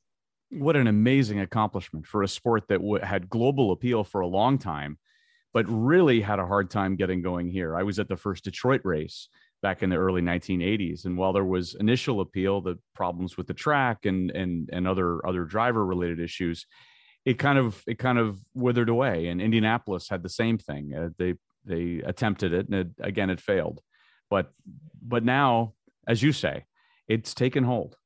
[0.50, 4.58] what an amazing accomplishment for a sport that w- had global appeal for a long
[4.58, 4.98] time,
[5.54, 7.76] but really had a hard time getting going here.
[7.76, 9.30] I was at the first Detroit race
[9.62, 13.54] back in the early 1980s, and while there was initial appeal, the problems with the
[13.54, 16.66] track and and and other other driver related issues,
[17.26, 19.28] it kind of it kind of withered away.
[19.28, 20.94] And Indianapolis had the same thing.
[20.94, 21.36] Uh, they
[21.66, 23.82] they attempted it, and it, again, it failed.
[24.30, 24.52] But
[25.02, 25.74] but now,
[26.08, 26.66] as you say,
[27.08, 27.98] it's taken hold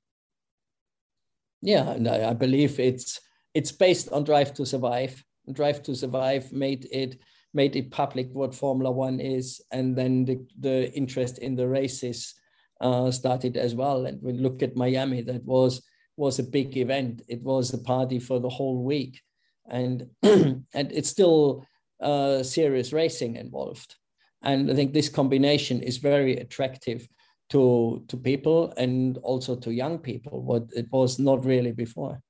[1.61, 3.19] yeah, and I, I believe it's
[3.53, 5.23] it's based on Drive to Survive.
[5.51, 7.19] Drive to Survive made it
[7.53, 12.33] made it public what Formula One is, and then the, the interest in the races
[12.79, 14.05] uh, started as well.
[14.05, 15.83] And we look at Miami, that was
[16.17, 17.21] was a big event.
[17.27, 19.21] It was a party for the whole week,
[19.69, 21.65] and and it's still
[22.01, 23.95] uh, serious racing involved.
[24.43, 27.07] And I think this combination is very attractive
[27.51, 32.21] to to people and also to young people, what it was not really before.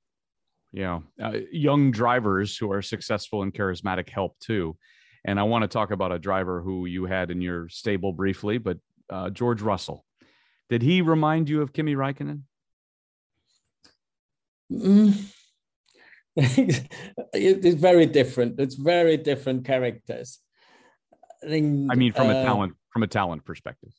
[0.72, 4.76] Yeah, uh, young drivers who are successful and charismatic help too.
[5.24, 8.58] And I want to talk about a driver who you had in your stable briefly,
[8.58, 10.04] but uh, George Russell.
[10.68, 12.42] Did he remind you of Kimi Raikkonen?
[14.72, 15.14] Mm.
[16.36, 18.58] it's very different.
[18.58, 20.40] It's very different characters.
[21.44, 23.92] I, think, I mean, from uh, a talent from a talent perspective.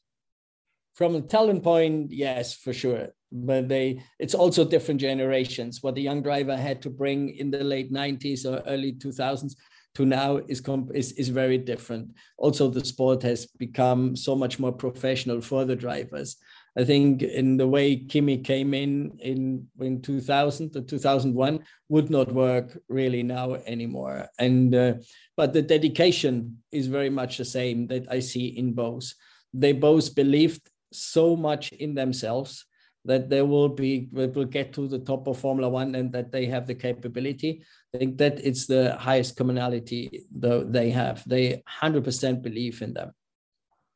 [0.94, 3.10] From a talent point, yes, for sure.
[3.32, 5.82] But they, it's also different generations.
[5.82, 9.56] What the young driver had to bring in the late '90s or early 2000s
[9.96, 10.62] to now is,
[10.94, 12.10] is is very different.
[12.38, 16.38] Also, the sport has become so much more professional for the drivers.
[16.76, 22.32] I think in the way Kimi came in in in 2000 to 2001 would not
[22.32, 24.28] work really now anymore.
[24.40, 24.94] And uh,
[25.38, 29.14] but the dedication is very much the same that I see in both.
[29.54, 32.66] They both believed so much in themselves
[33.06, 36.46] that they will be will get to the top of Formula One and that they
[36.46, 37.64] have the capability.
[37.94, 41.24] I think that it's the highest commonality though they have.
[41.28, 43.12] They 100% believe in them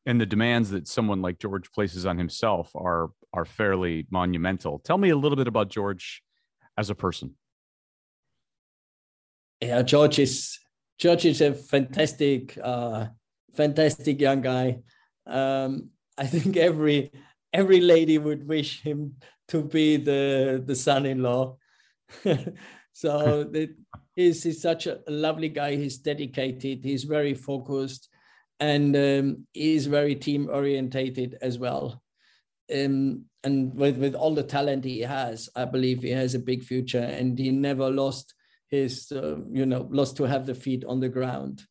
[0.08, 4.78] and the demands that someone like George places on himself are are fairly monumental.
[4.78, 6.22] Tell me a little bit about George
[6.78, 7.34] as a person.
[9.60, 10.58] Yeah, George is
[10.98, 13.08] George is a fantastic, uh,
[13.54, 14.78] fantastic young guy.
[15.26, 17.12] Um, I think every
[17.52, 19.14] every lady would wish him
[19.48, 21.56] to be the the son-in-law.
[22.92, 23.50] so
[24.16, 25.76] he's, he's such a lovely guy.
[25.76, 26.84] He's dedicated.
[26.84, 28.08] He's very focused
[28.60, 32.02] and um, is very team orientated as well.
[32.74, 36.64] Um, and with, with all the talent he has, I believe he has a big
[36.64, 36.98] future.
[36.98, 38.34] And he never lost
[38.68, 41.62] his, uh, you know, lost to have the feet on the ground.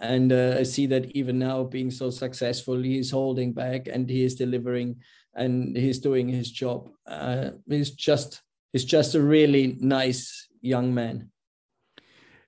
[0.00, 4.24] And uh, I see that even now, being so successful, he's holding back and he
[4.24, 4.96] is delivering,
[5.34, 6.90] and he's doing his job.
[7.06, 8.42] Uh, he's just,
[8.72, 11.30] he's just a really nice young man.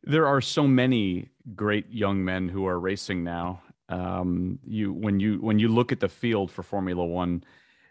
[0.05, 5.39] There are so many great young men who are racing now um, you when you
[5.41, 7.45] when you look at the field for Formula One,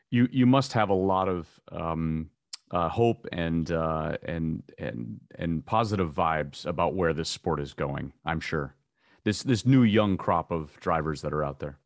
[0.09, 2.29] you you must have a lot of um,
[2.71, 8.13] uh, hope and uh, and and and positive vibes about where this sport is going.
[8.25, 8.75] I'm sure
[9.23, 11.79] this this new young crop of drivers that are out there.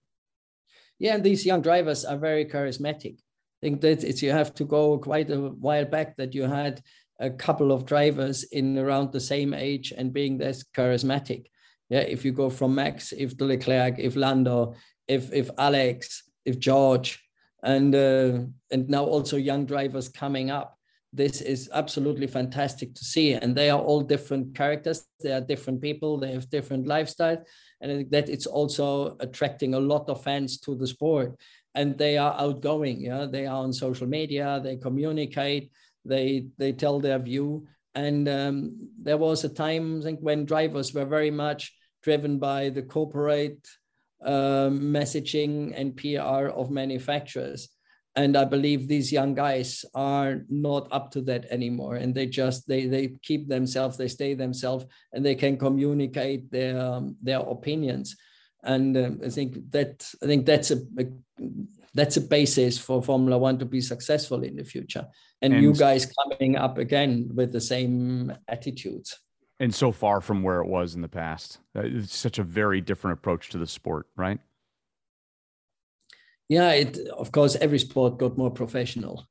[0.99, 3.17] Yeah, and these young drivers are very charismatic.
[3.19, 6.81] I think that it's you have to go quite a while back that you had
[7.19, 11.45] a couple of drivers in around the same age and being this charismatic.
[11.89, 14.75] Yeah, if you go from Max, if De Leclerc, if Lando,
[15.07, 17.23] if if Alex, if George,
[17.63, 18.39] and uh,
[18.71, 20.77] and now also young drivers coming up.
[21.15, 25.05] This is absolutely fantastic to see, and they are all different characters.
[25.21, 26.17] They are different people.
[26.17, 27.43] They have different lifestyles,
[27.81, 31.39] and that it's also attracting a lot of fans to the sport.
[31.75, 32.99] And they are outgoing.
[33.01, 34.59] Yeah, they are on social media.
[34.63, 35.71] They communicate.
[36.03, 37.67] They they tell their view.
[37.93, 42.69] And um, there was a time, I think, when drivers were very much driven by
[42.69, 43.67] the corporate
[44.25, 47.69] uh, messaging and PR of manufacturers.
[48.15, 51.95] And I believe these young guys are not up to that anymore.
[51.95, 56.79] And they just they they keep themselves, they stay themselves, and they can communicate their
[56.79, 58.15] um, their opinions.
[58.63, 61.05] And um, I think that I think that's a, a
[61.95, 65.07] that's a basis for Formula One to be successful in the future.
[65.41, 69.17] And, and you guys coming up again with the same attitudes
[69.59, 71.59] and so far from where it was in the past.
[71.75, 74.39] Uh, it's such a very different approach to the sport, right?
[76.49, 79.27] Yeah, it of course every sport got more professional.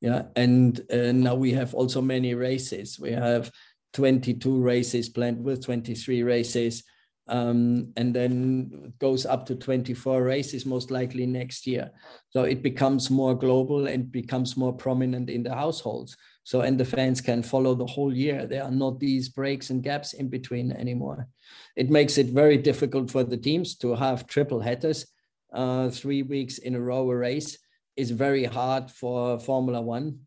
[0.00, 2.98] Yeah, and uh, now we have also many races.
[3.00, 3.50] We have
[3.94, 6.84] 22 races planned with 23 races.
[7.30, 11.90] Um, and then goes up to 24 races most likely next year.
[12.30, 16.16] So it becomes more global and becomes more prominent in the households.
[16.44, 18.46] So, and the fans can follow the whole year.
[18.46, 21.28] There are not these breaks and gaps in between anymore.
[21.76, 25.04] It makes it very difficult for the teams to have triple headers,
[25.52, 27.58] uh, three weeks in a row a race
[27.96, 30.20] is very hard for Formula One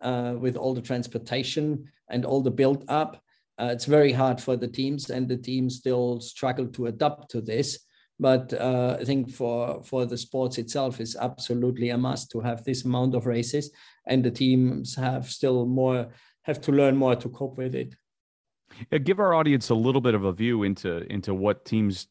[0.00, 3.22] uh, with all the transportation and all the build up.
[3.60, 7.40] Uh, it's very hard for the teams, and the teams still struggle to adapt to
[7.40, 7.78] this.
[8.18, 12.64] But uh, I think for for the sports itself, it's absolutely a must to have
[12.64, 13.70] this amount of races,
[14.06, 16.08] and the teams have still more
[16.42, 17.94] have to learn more to cope with it.
[18.90, 22.08] Yeah, give our audience a little bit of a view into into what teams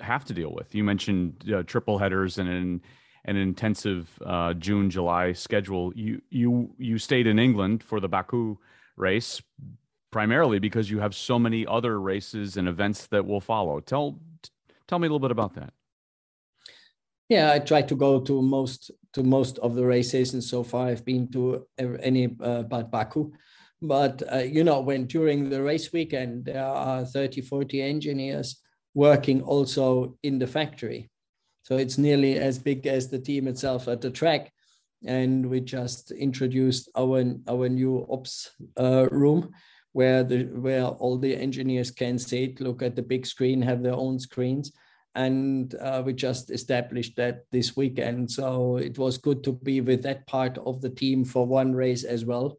[0.00, 0.74] have to deal with.
[0.74, 2.82] You mentioned uh, triple headers and an
[3.24, 5.92] an intensive uh, June July schedule.
[5.94, 8.56] You you you stayed in England for the Baku
[8.96, 9.40] race
[10.10, 13.80] primarily because you have so many other races and events that will follow.
[13.80, 14.18] Tell
[14.92, 15.72] Tell me a little bit about that.
[17.30, 20.88] Yeah, I try to go to most to most of the races, and so far
[20.88, 23.32] I've been to any uh, but Baku.
[23.80, 28.60] But uh, you know, when during the race weekend there are 30, 40 engineers
[28.94, 31.10] working also in the factory,
[31.62, 34.52] so it's nearly as big as the team itself at the track.
[35.04, 39.50] And we just introduced our our new ops uh, room,
[39.92, 43.94] where the where all the engineers can sit, look at the big screen, have their
[43.94, 44.72] own screens,
[45.14, 48.30] and uh, we just established that this weekend.
[48.30, 52.04] So it was good to be with that part of the team for one race
[52.04, 52.58] as well.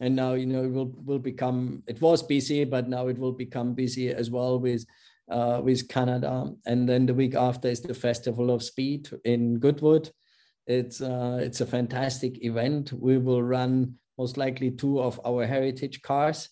[0.00, 1.82] And now you know it will will become.
[1.86, 4.84] It was busy, but now it will become busy as well with
[5.30, 6.52] uh, with Canada.
[6.66, 10.10] And then the week after is the Festival of Speed in Goodwood.
[10.66, 12.92] It's uh, it's a fantastic event.
[12.92, 16.48] We will run most likely two of our heritage cars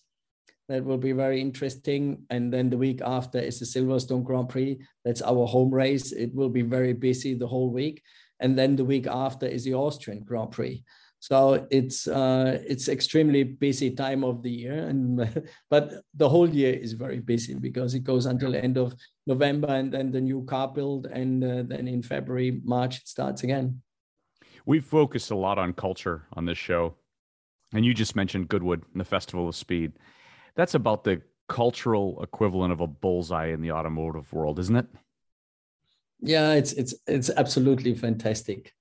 [0.67, 2.23] that will be very interesting.
[2.29, 4.79] And then the week after is the Silverstone Grand Prix.
[5.03, 6.11] That's our home race.
[6.11, 8.01] It will be very busy the whole week.
[8.39, 10.83] And then the week after is the Austrian Grand Prix.
[11.25, 15.27] So it's uh, it's extremely busy time of the year, and
[15.71, 18.93] but the whole year is very busy because it goes until the end of
[19.25, 23.41] November, and then the new car build, and uh, then in February, March it starts
[23.41, 23.81] again.
[24.67, 26.93] We focus a lot on culture on this show,
[27.73, 29.93] and you just mentioned Goodwood and the Festival of Speed
[30.53, 34.85] that's about the cultural equivalent of a bullseye in the automotive world, isn't it?
[36.21, 38.73] Yeah, it's it's it's absolutely fantastic,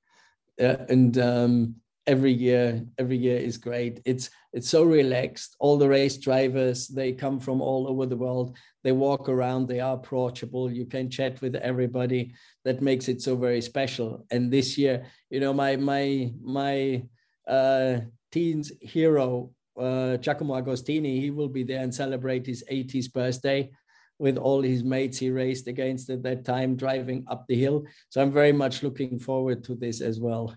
[0.61, 1.76] uh, and um,
[2.07, 4.00] every year every year is great.
[4.05, 5.57] It's it's so relaxed.
[5.59, 8.57] All the race drivers they come from all over the world.
[8.82, 9.66] They walk around.
[9.66, 10.70] They are approachable.
[10.70, 12.34] You can chat with everybody.
[12.64, 14.26] That makes it so very special.
[14.30, 17.05] And this year, you know, my my my
[17.46, 18.00] uh,
[18.30, 23.70] teens hero uh, Giacomo Agostini, he will be there and celebrate his 80th birthday
[24.18, 27.84] with all his mates he raced against at that time, driving up the hill.
[28.11, 30.57] So I'm very much looking forward to this as well.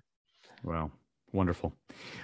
[0.63, 0.91] Wow,
[1.33, 1.73] wonderful.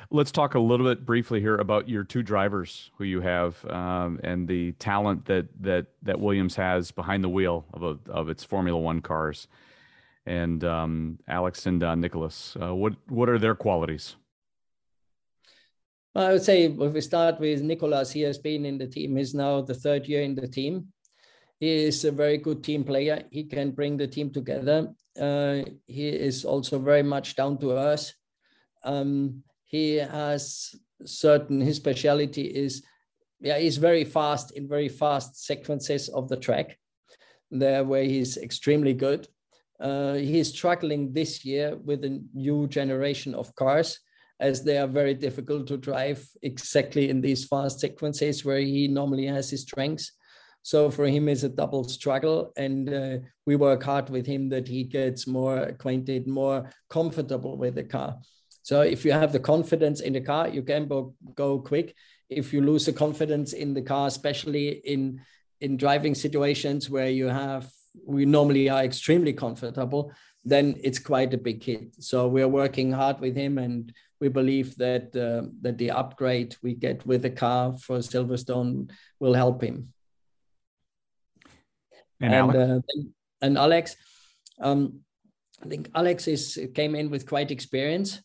[0.09, 4.19] Let's talk a little bit briefly here about your two drivers who you have um,
[4.23, 8.43] and the talent that that that Williams has behind the wheel of a, of its
[8.43, 9.47] Formula One cars.
[10.25, 14.15] And um, Alex and uh, Nicholas, uh, what what are their qualities?
[16.15, 19.15] I would say if we start with Nicholas, he has been in the team.
[19.15, 20.89] He's now the third year in the team.
[21.59, 23.23] He is a very good team player.
[23.31, 24.93] He can bring the team together.
[25.19, 28.13] Uh, he is also very much down to earth.
[28.83, 30.75] Um, he has
[31.05, 32.83] certain, his speciality is,
[33.39, 36.77] yeah, he's very fast in very fast sequences of the track,
[37.51, 39.27] there where he's extremely good.
[39.79, 43.99] Uh, he's struggling this year with a new generation of cars
[44.39, 49.25] as they are very difficult to drive exactly in these fast sequences where he normally
[49.25, 50.11] has his strengths.
[50.61, 54.67] So for him, it's a double struggle, and uh, we work hard with him that
[54.67, 58.17] he gets more acquainted, more comfortable with the car.
[58.63, 61.95] So if you have the confidence in the car, you can go, go quick.
[62.29, 65.21] If you lose the confidence in the car, especially in
[65.61, 67.71] in driving situations where you have
[68.05, 70.11] we normally are extremely comfortable,
[70.43, 72.03] then it's quite a big hit.
[72.03, 76.73] So we're working hard with him, and we believe that uh, that the upgrade we
[76.73, 78.89] get with the car for Silverstone
[79.19, 79.93] will help him.
[82.19, 83.01] And, and Alex, uh,
[83.41, 83.95] and Alex
[84.59, 84.99] um,
[85.63, 88.21] I think Alex is came in with quite experience.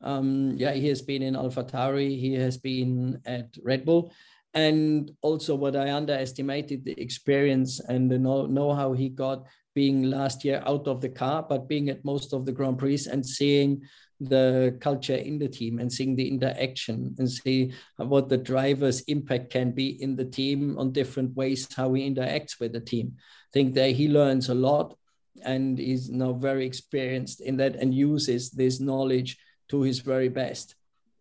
[0.00, 4.12] Um, yeah, he has been in AlphaTauri, he has been at Red Bull,
[4.54, 10.44] and also what I underestimated the experience and the know how he got being last
[10.44, 13.82] year out of the car, but being at most of the Grand Prix and seeing
[14.20, 19.50] the culture in the team and seeing the interaction and see what the driver's impact
[19.50, 23.12] can be in the team on different ways how he interacts with the team.
[23.16, 24.96] I think that he learns a lot
[25.44, 29.38] and is now very experienced in that and uses this knowledge
[29.68, 30.74] to his very best.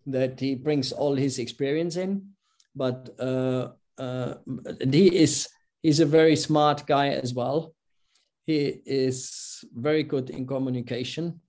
[0.06, 2.30] That he brings all his experience in,
[2.76, 4.36] but uh, uh,
[4.80, 5.50] he is
[5.82, 7.74] he's a very smart guy as well.
[8.46, 11.42] He is very good in communication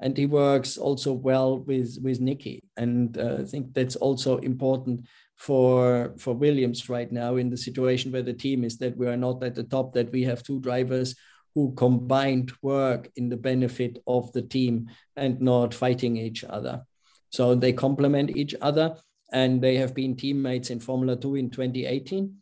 [0.00, 2.62] and he works also well with with Nikki.
[2.76, 8.12] And uh, I think that's also important for for Williams right now in the situation
[8.12, 10.60] where the team is that we are not at the top, that we have two
[10.60, 11.14] drivers
[11.54, 16.82] who combined work in the benefit of the team and not fighting each other.
[17.30, 18.96] So they complement each other,
[19.32, 22.36] and they have been teammates in Formula Two in 2018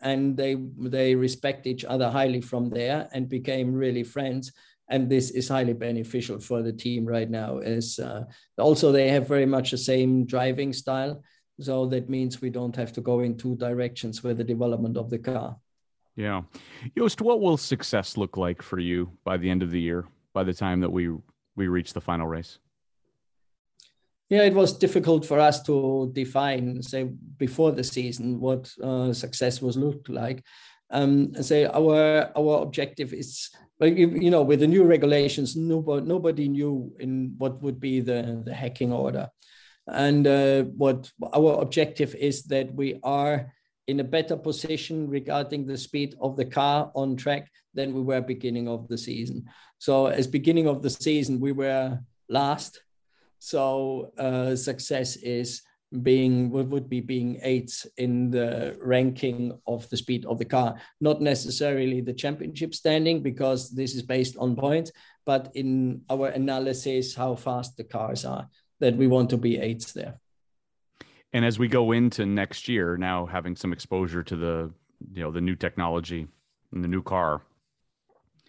[0.00, 4.52] and they they respect each other highly from there and became really friends.
[4.88, 8.24] And this is highly beneficial for the team right now as uh,
[8.58, 11.22] also they have very much the same driving style.
[11.60, 15.10] So that means we don't have to go in two directions with the development of
[15.10, 15.56] the car
[16.24, 16.40] yeah
[16.96, 20.02] Jost what will success look like for you by the end of the year
[20.32, 21.10] by the time that we
[21.56, 22.58] we reached the final race?
[24.28, 27.02] Yeah, it was difficult for us to define, say,
[27.36, 30.44] before the season, what uh, success was looked like.
[30.92, 33.50] Um, say our our objective is,
[33.80, 38.42] you, you know, with the new regulations, nobody nobody knew in what would be the
[38.44, 39.28] the hacking order,
[39.86, 43.52] and uh, what our objective is that we are
[43.90, 48.20] in a better position regarding the speed of the car on track than we were
[48.20, 49.44] beginning of the season.
[49.78, 52.80] So as beginning of the season, we were last
[53.40, 55.62] so uh, success is
[56.02, 61.20] being would be being eighth in the ranking of the speed of the car, not
[61.20, 64.92] necessarily the championship standing because this is based on points,
[65.26, 69.92] but in our analysis how fast the cars are that we want to be eighth
[69.94, 70.14] there.
[71.32, 74.70] And as we go into next year, now having some exposure to the
[75.12, 76.26] you know the new technology
[76.72, 77.42] and the new car,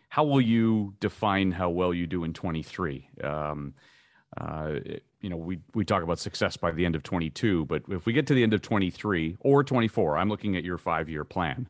[0.10, 3.08] how will you define how well you do in 23?
[3.24, 3.74] Um,
[4.38, 4.76] uh,
[5.22, 8.14] you know, we we talk about success by the end of 22, but if we
[8.14, 11.70] get to the end of 23 or 24, I'm looking at your five year plan,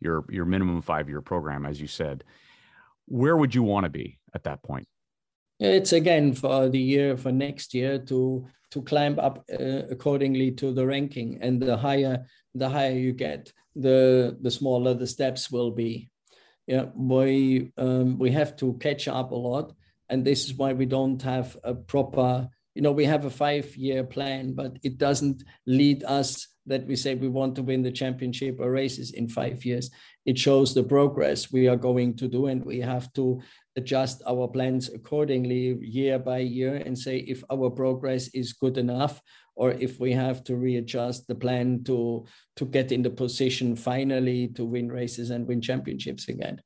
[0.00, 2.24] your your minimum five year program, as you said.
[3.06, 4.86] Where would you want to be at that point?
[5.60, 10.72] It's again for the year for next year to to climb up uh, accordingly to
[10.72, 15.70] the ranking, and the higher the higher you get, the the smaller the steps will
[15.70, 16.10] be.
[16.66, 19.72] Yeah, we um, we have to catch up a lot
[20.10, 23.74] and this is why we don't have a proper you know we have a five
[23.76, 27.90] year plan but it doesn't lead us that we say we want to win the
[27.90, 29.90] championship or races in five years
[30.26, 33.40] it shows the progress we are going to do and we have to
[33.76, 39.20] adjust our plans accordingly year by year and say if our progress is good enough
[39.54, 44.48] or if we have to readjust the plan to to get in the position finally
[44.48, 46.60] to win races and win championships again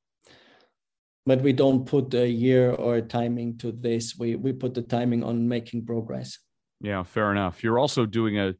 [1.26, 4.16] but we don't put a year or a timing to this.
[4.18, 6.38] We we put the timing on making progress.
[6.80, 7.64] Yeah, fair enough.
[7.64, 8.54] You're also doing a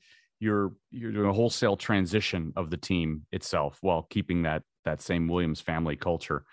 [0.44, 5.26] you're you're doing a wholesale transition of the team itself while keeping that that same
[5.28, 6.44] Williams family culture.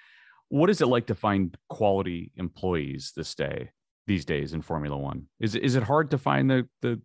[0.48, 3.70] What is it like to find quality employees this day
[4.08, 5.28] these days in Formula One?
[5.40, 7.02] Is is it hard to find the the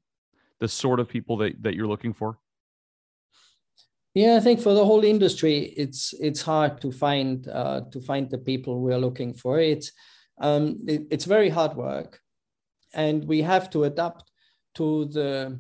[0.61, 2.39] the sort of people that, that you're looking for?
[4.15, 8.31] Yeah, I think for the whole industry, it's it's hard to find uh, to find
[8.31, 9.61] the people we are looking for.
[9.61, 9.93] It's
[10.41, 12.21] um, it, it's very hard work,
[12.95, 14.25] and we have to adapt
[14.77, 15.59] to the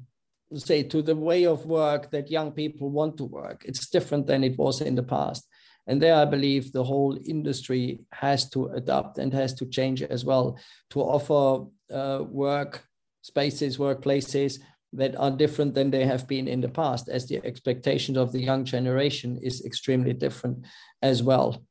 [0.55, 3.65] say to the way of work that young people want to work.
[3.65, 5.47] It's different than it was in the past,
[5.87, 10.25] and there I believe the whole industry has to adapt and has to change as
[10.25, 10.59] well
[10.91, 12.85] to offer uh, work
[13.23, 14.61] spaces, workplaces
[14.93, 18.41] that are different than they have been in the past, as the expectations of the
[18.41, 20.65] young generation is extremely different
[21.03, 21.63] as well.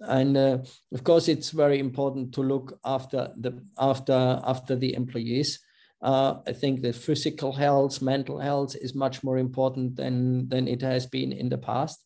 [0.00, 0.58] And uh,
[0.92, 5.60] of course, it's very important to look after the after after the employees.
[6.02, 10.82] Uh, I think that physical health, mental health is much more important than than it
[10.82, 12.04] has been in the past.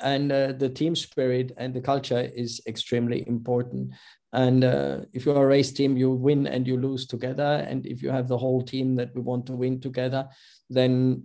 [0.00, 3.92] And uh, the team spirit and the culture is extremely important.
[4.32, 7.66] And uh, if you're a race team you win and you lose together.
[7.68, 10.28] And if you have the whole team that we want to win together
[10.72, 11.24] then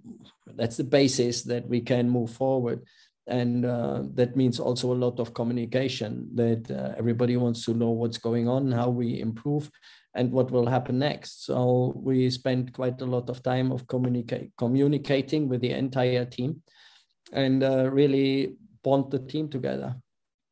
[0.56, 2.82] that's the basis that we can move forward
[3.28, 7.90] and uh, that means also a lot of communication that uh, everybody wants to know
[7.90, 9.70] what's going on how we improve
[10.14, 14.52] and what will happen next so we spend quite a lot of time of communicate
[14.58, 16.62] communicating with the entire team
[17.32, 19.96] and uh, really bond the team together.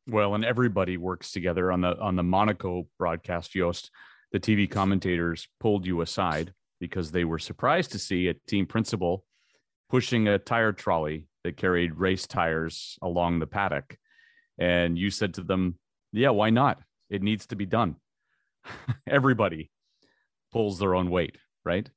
[0.08, 3.52] Well, and everybody works together on the on the Monaco broadcast.
[3.52, 3.90] Jost,
[4.32, 9.24] the TV commentators pulled you aside because they were surprised to see a team principal
[9.88, 13.96] pushing a tire trolley that carried race tires along the paddock,
[14.58, 15.78] and you said to them,
[16.12, 16.80] "Yeah, why not?
[17.08, 17.96] It needs to be done."
[19.06, 19.70] everybody
[20.52, 21.88] pulls their own weight, right?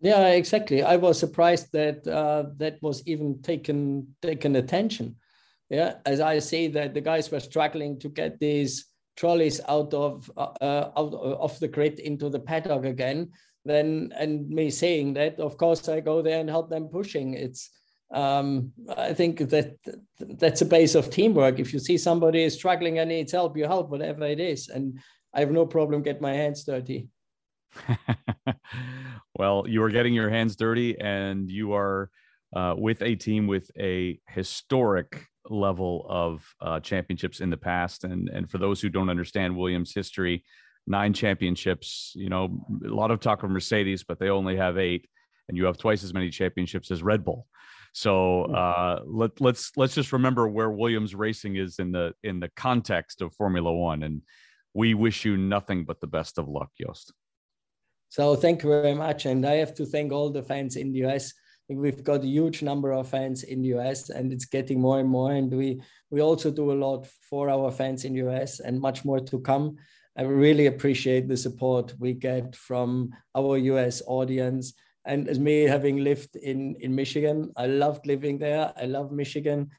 [0.00, 0.82] Yeah, exactly.
[0.82, 5.16] I was surprised that uh, that was even taken taken attention.
[5.70, 10.30] Yeah, as I see that the guys were struggling to get these trolleys out of
[10.36, 13.32] uh, uh out of the grid into the paddock again.
[13.64, 17.34] Then and me saying that, of course, I go there and help them pushing.
[17.34, 17.70] It's
[18.10, 19.76] um, I think that
[20.18, 21.58] that's a base of teamwork.
[21.58, 24.98] If you see somebody is struggling and needs help, you help whatever it is, and
[25.34, 27.08] I have no problem get my hands dirty.
[29.38, 32.10] well, you are getting your hands dirty, and you are
[32.56, 38.04] uh, with a team with a historic level of uh, championships in the past.
[38.04, 40.44] And and for those who don't understand Williams' history,
[40.88, 42.12] nine championships.
[42.16, 45.08] You know, a lot of talk of Mercedes, but they only have eight,
[45.48, 47.46] and you have twice as many championships as Red Bull.
[47.92, 48.54] So hmm.
[48.54, 53.22] uh, let let's let's just remember where Williams Racing is in the in the context
[53.22, 54.22] of Formula One, and
[54.74, 57.12] We wish you nothing but the best of luck, Jost.
[58.08, 59.26] So thank you very much.
[59.26, 61.32] And I have to thank all the fans in the US.
[61.68, 65.08] We've got a huge number of fans in the US and it's getting more and
[65.08, 65.32] more.
[65.32, 69.04] And we, we also do a lot for our fans in the US and much
[69.04, 69.76] more to come.
[70.16, 74.72] I really appreciate the support we get from our US audience.
[75.08, 78.72] And as me having lived in, in Michigan, I loved living there.
[78.80, 79.70] I love Michigan.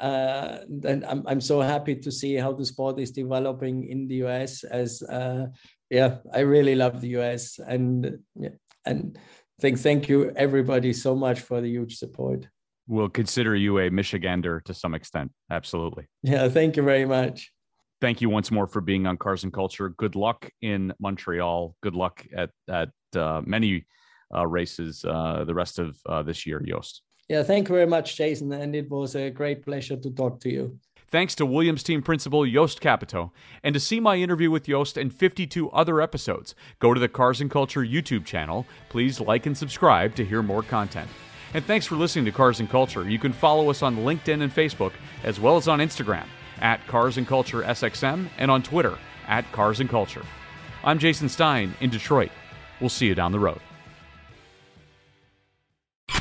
[0.00, 4.16] Uh, and I'm, I'm so happy to see how the sport is developing in the
[4.26, 5.46] US as uh,
[5.90, 9.18] yeah, I really love the US and yeah, and
[9.60, 12.48] think thank you everybody so much for the huge support.
[12.86, 15.32] We'll consider you a Michigander to some extent.
[15.50, 16.06] Absolutely.
[16.22, 17.52] Yeah, thank you very much.
[18.00, 19.90] Thank you once more for being on Cars and Culture.
[19.90, 21.74] Good luck in Montreal.
[21.82, 23.84] Good luck at at uh, many
[24.46, 27.02] races uh, the rest of uh, this year, Jost.
[27.28, 30.50] Yeah, thank you very much, Jason, and it was a great pleasure to talk to
[30.50, 30.78] you.
[31.10, 33.32] Thanks to Williams team principal Jost Capito.
[33.62, 37.40] And to see my interview with Jost and 52 other episodes, go to the Cars
[37.40, 38.66] and Culture YouTube channel.
[38.90, 41.08] Please like and subscribe to hear more content.
[41.54, 43.08] And thanks for listening to Cars and Culture.
[43.08, 44.92] You can follow us on LinkedIn and Facebook,
[45.24, 46.26] as well as on Instagram
[46.60, 50.24] at Cars and Culture SXM and on Twitter at Cars and Culture.
[50.84, 52.30] I'm Jason Stein in Detroit.
[52.80, 53.60] We'll see you down the road.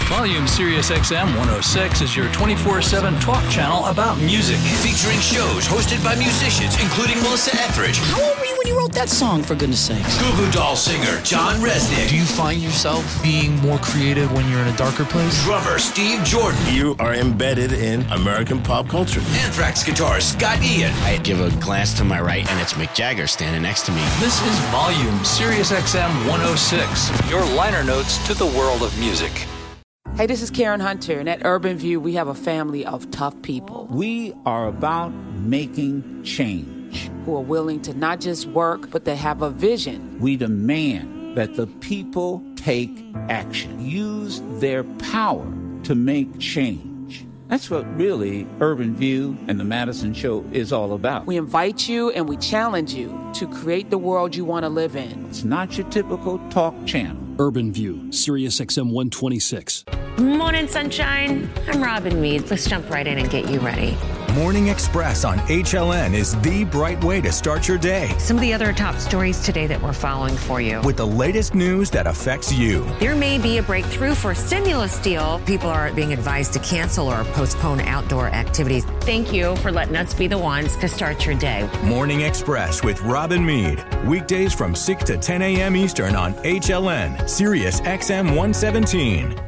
[0.07, 4.55] Volume Sirius XM 106 is your 24 7 talk channel about music.
[4.55, 7.97] Featuring shows hosted by musicians, including Melissa Etheridge.
[8.15, 10.17] How old were you when you wrote that song, for goodness sakes?
[10.21, 12.07] Goo Goo Doll singer John Rzeznik.
[12.07, 15.43] Do you find yourself being more creative when you're in a darker place?
[15.43, 16.57] Drummer Steve Jordan.
[16.71, 19.19] You are embedded in American pop culture.
[19.19, 20.93] Anthrax guitarist Scott Ian.
[21.03, 24.01] I give a glance to my right and it's Mick Jagger standing next to me.
[24.21, 29.45] This is Volume Sirius XM 106, your liner notes to the world of music.
[30.17, 33.39] Hey, this is Karen Hunter, and at Urban View, we have a family of tough
[33.43, 33.87] people.
[33.91, 37.11] We are about making change.
[37.25, 40.17] Who are willing to not just work, but they have a vision.
[40.19, 42.89] We demand that the people take
[43.29, 45.45] action, use their power
[45.83, 46.96] to make change.
[47.47, 51.25] That's what really Urban View and the Madison Show is all about.
[51.25, 54.97] We invite you and we challenge you to create the world you want to live
[54.97, 55.25] in.
[55.29, 57.23] It's not your typical talk channel.
[57.39, 59.85] Urban View, Sirius XM 126.
[60.17, 61.49] Morning, sunshine.
[61.67, 62.49] I'm Robin Meade.
[62.49, 63.95] Let's jump right in and get you ready.
[64.37, 68.15] Morning Express on HLN is the bright way to start your day.
[68.19, 70.79] Some of the other top stories today that we're following for you.
[70.81, 72.85] With the latest news that affects you.
[72.99, 75.41] There may be a breakthrough for stimulus deal.
[75.47, 78.85] People are being advised to cancel or postpone outdoor activities.
[79.01, 81.67] Thank you for letting us be the ones to start your day.
[81.81, 83.83] Morning Express with Robin Meade.
[84.05, 85.75] Weekdays from 6 to 10 a.m.
[85.75, 89.46] Eastern on HLN, Sirius XM 117.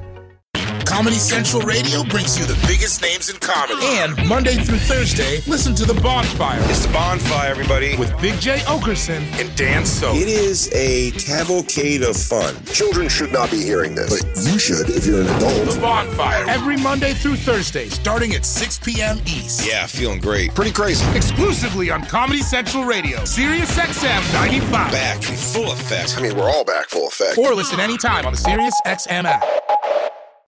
[0.85, 3.85] Comedy Central Radio brings you the biggest names in comedy.
[3.85, 6.59] And Monday through Thursday, listen to The Bonfire.
[6.63, 7.95] It's The Bonfire, everybody.
[7.97, 8.59] With Big J.
[8.59, 10.13] Oakerson and Dan So.
[10.13, 12.55] It is a cavalcade of fun.
[12.65, 15.69] Children should not be hearing this, but you should if you're an adult.
[15.69, 16.45] The Bonfire.
[16.47, 19.19] Every Monday through Thursday, starting at 6 p.m.
[19.25, 19.65] East.
[19.67, 20.53] Yeah, feeling great.
[20.55, 21.05] Pretty crazy.
[21.15, 24.91] Exclusively on Comedy Central Radio, Sirius XM 95.
[24.91, 26.17] Back in full effect.
[26.17, 27.37] I mean, we're all back full effect.
[27.37, 29.43] Or listen anytime on the Sirius XM app.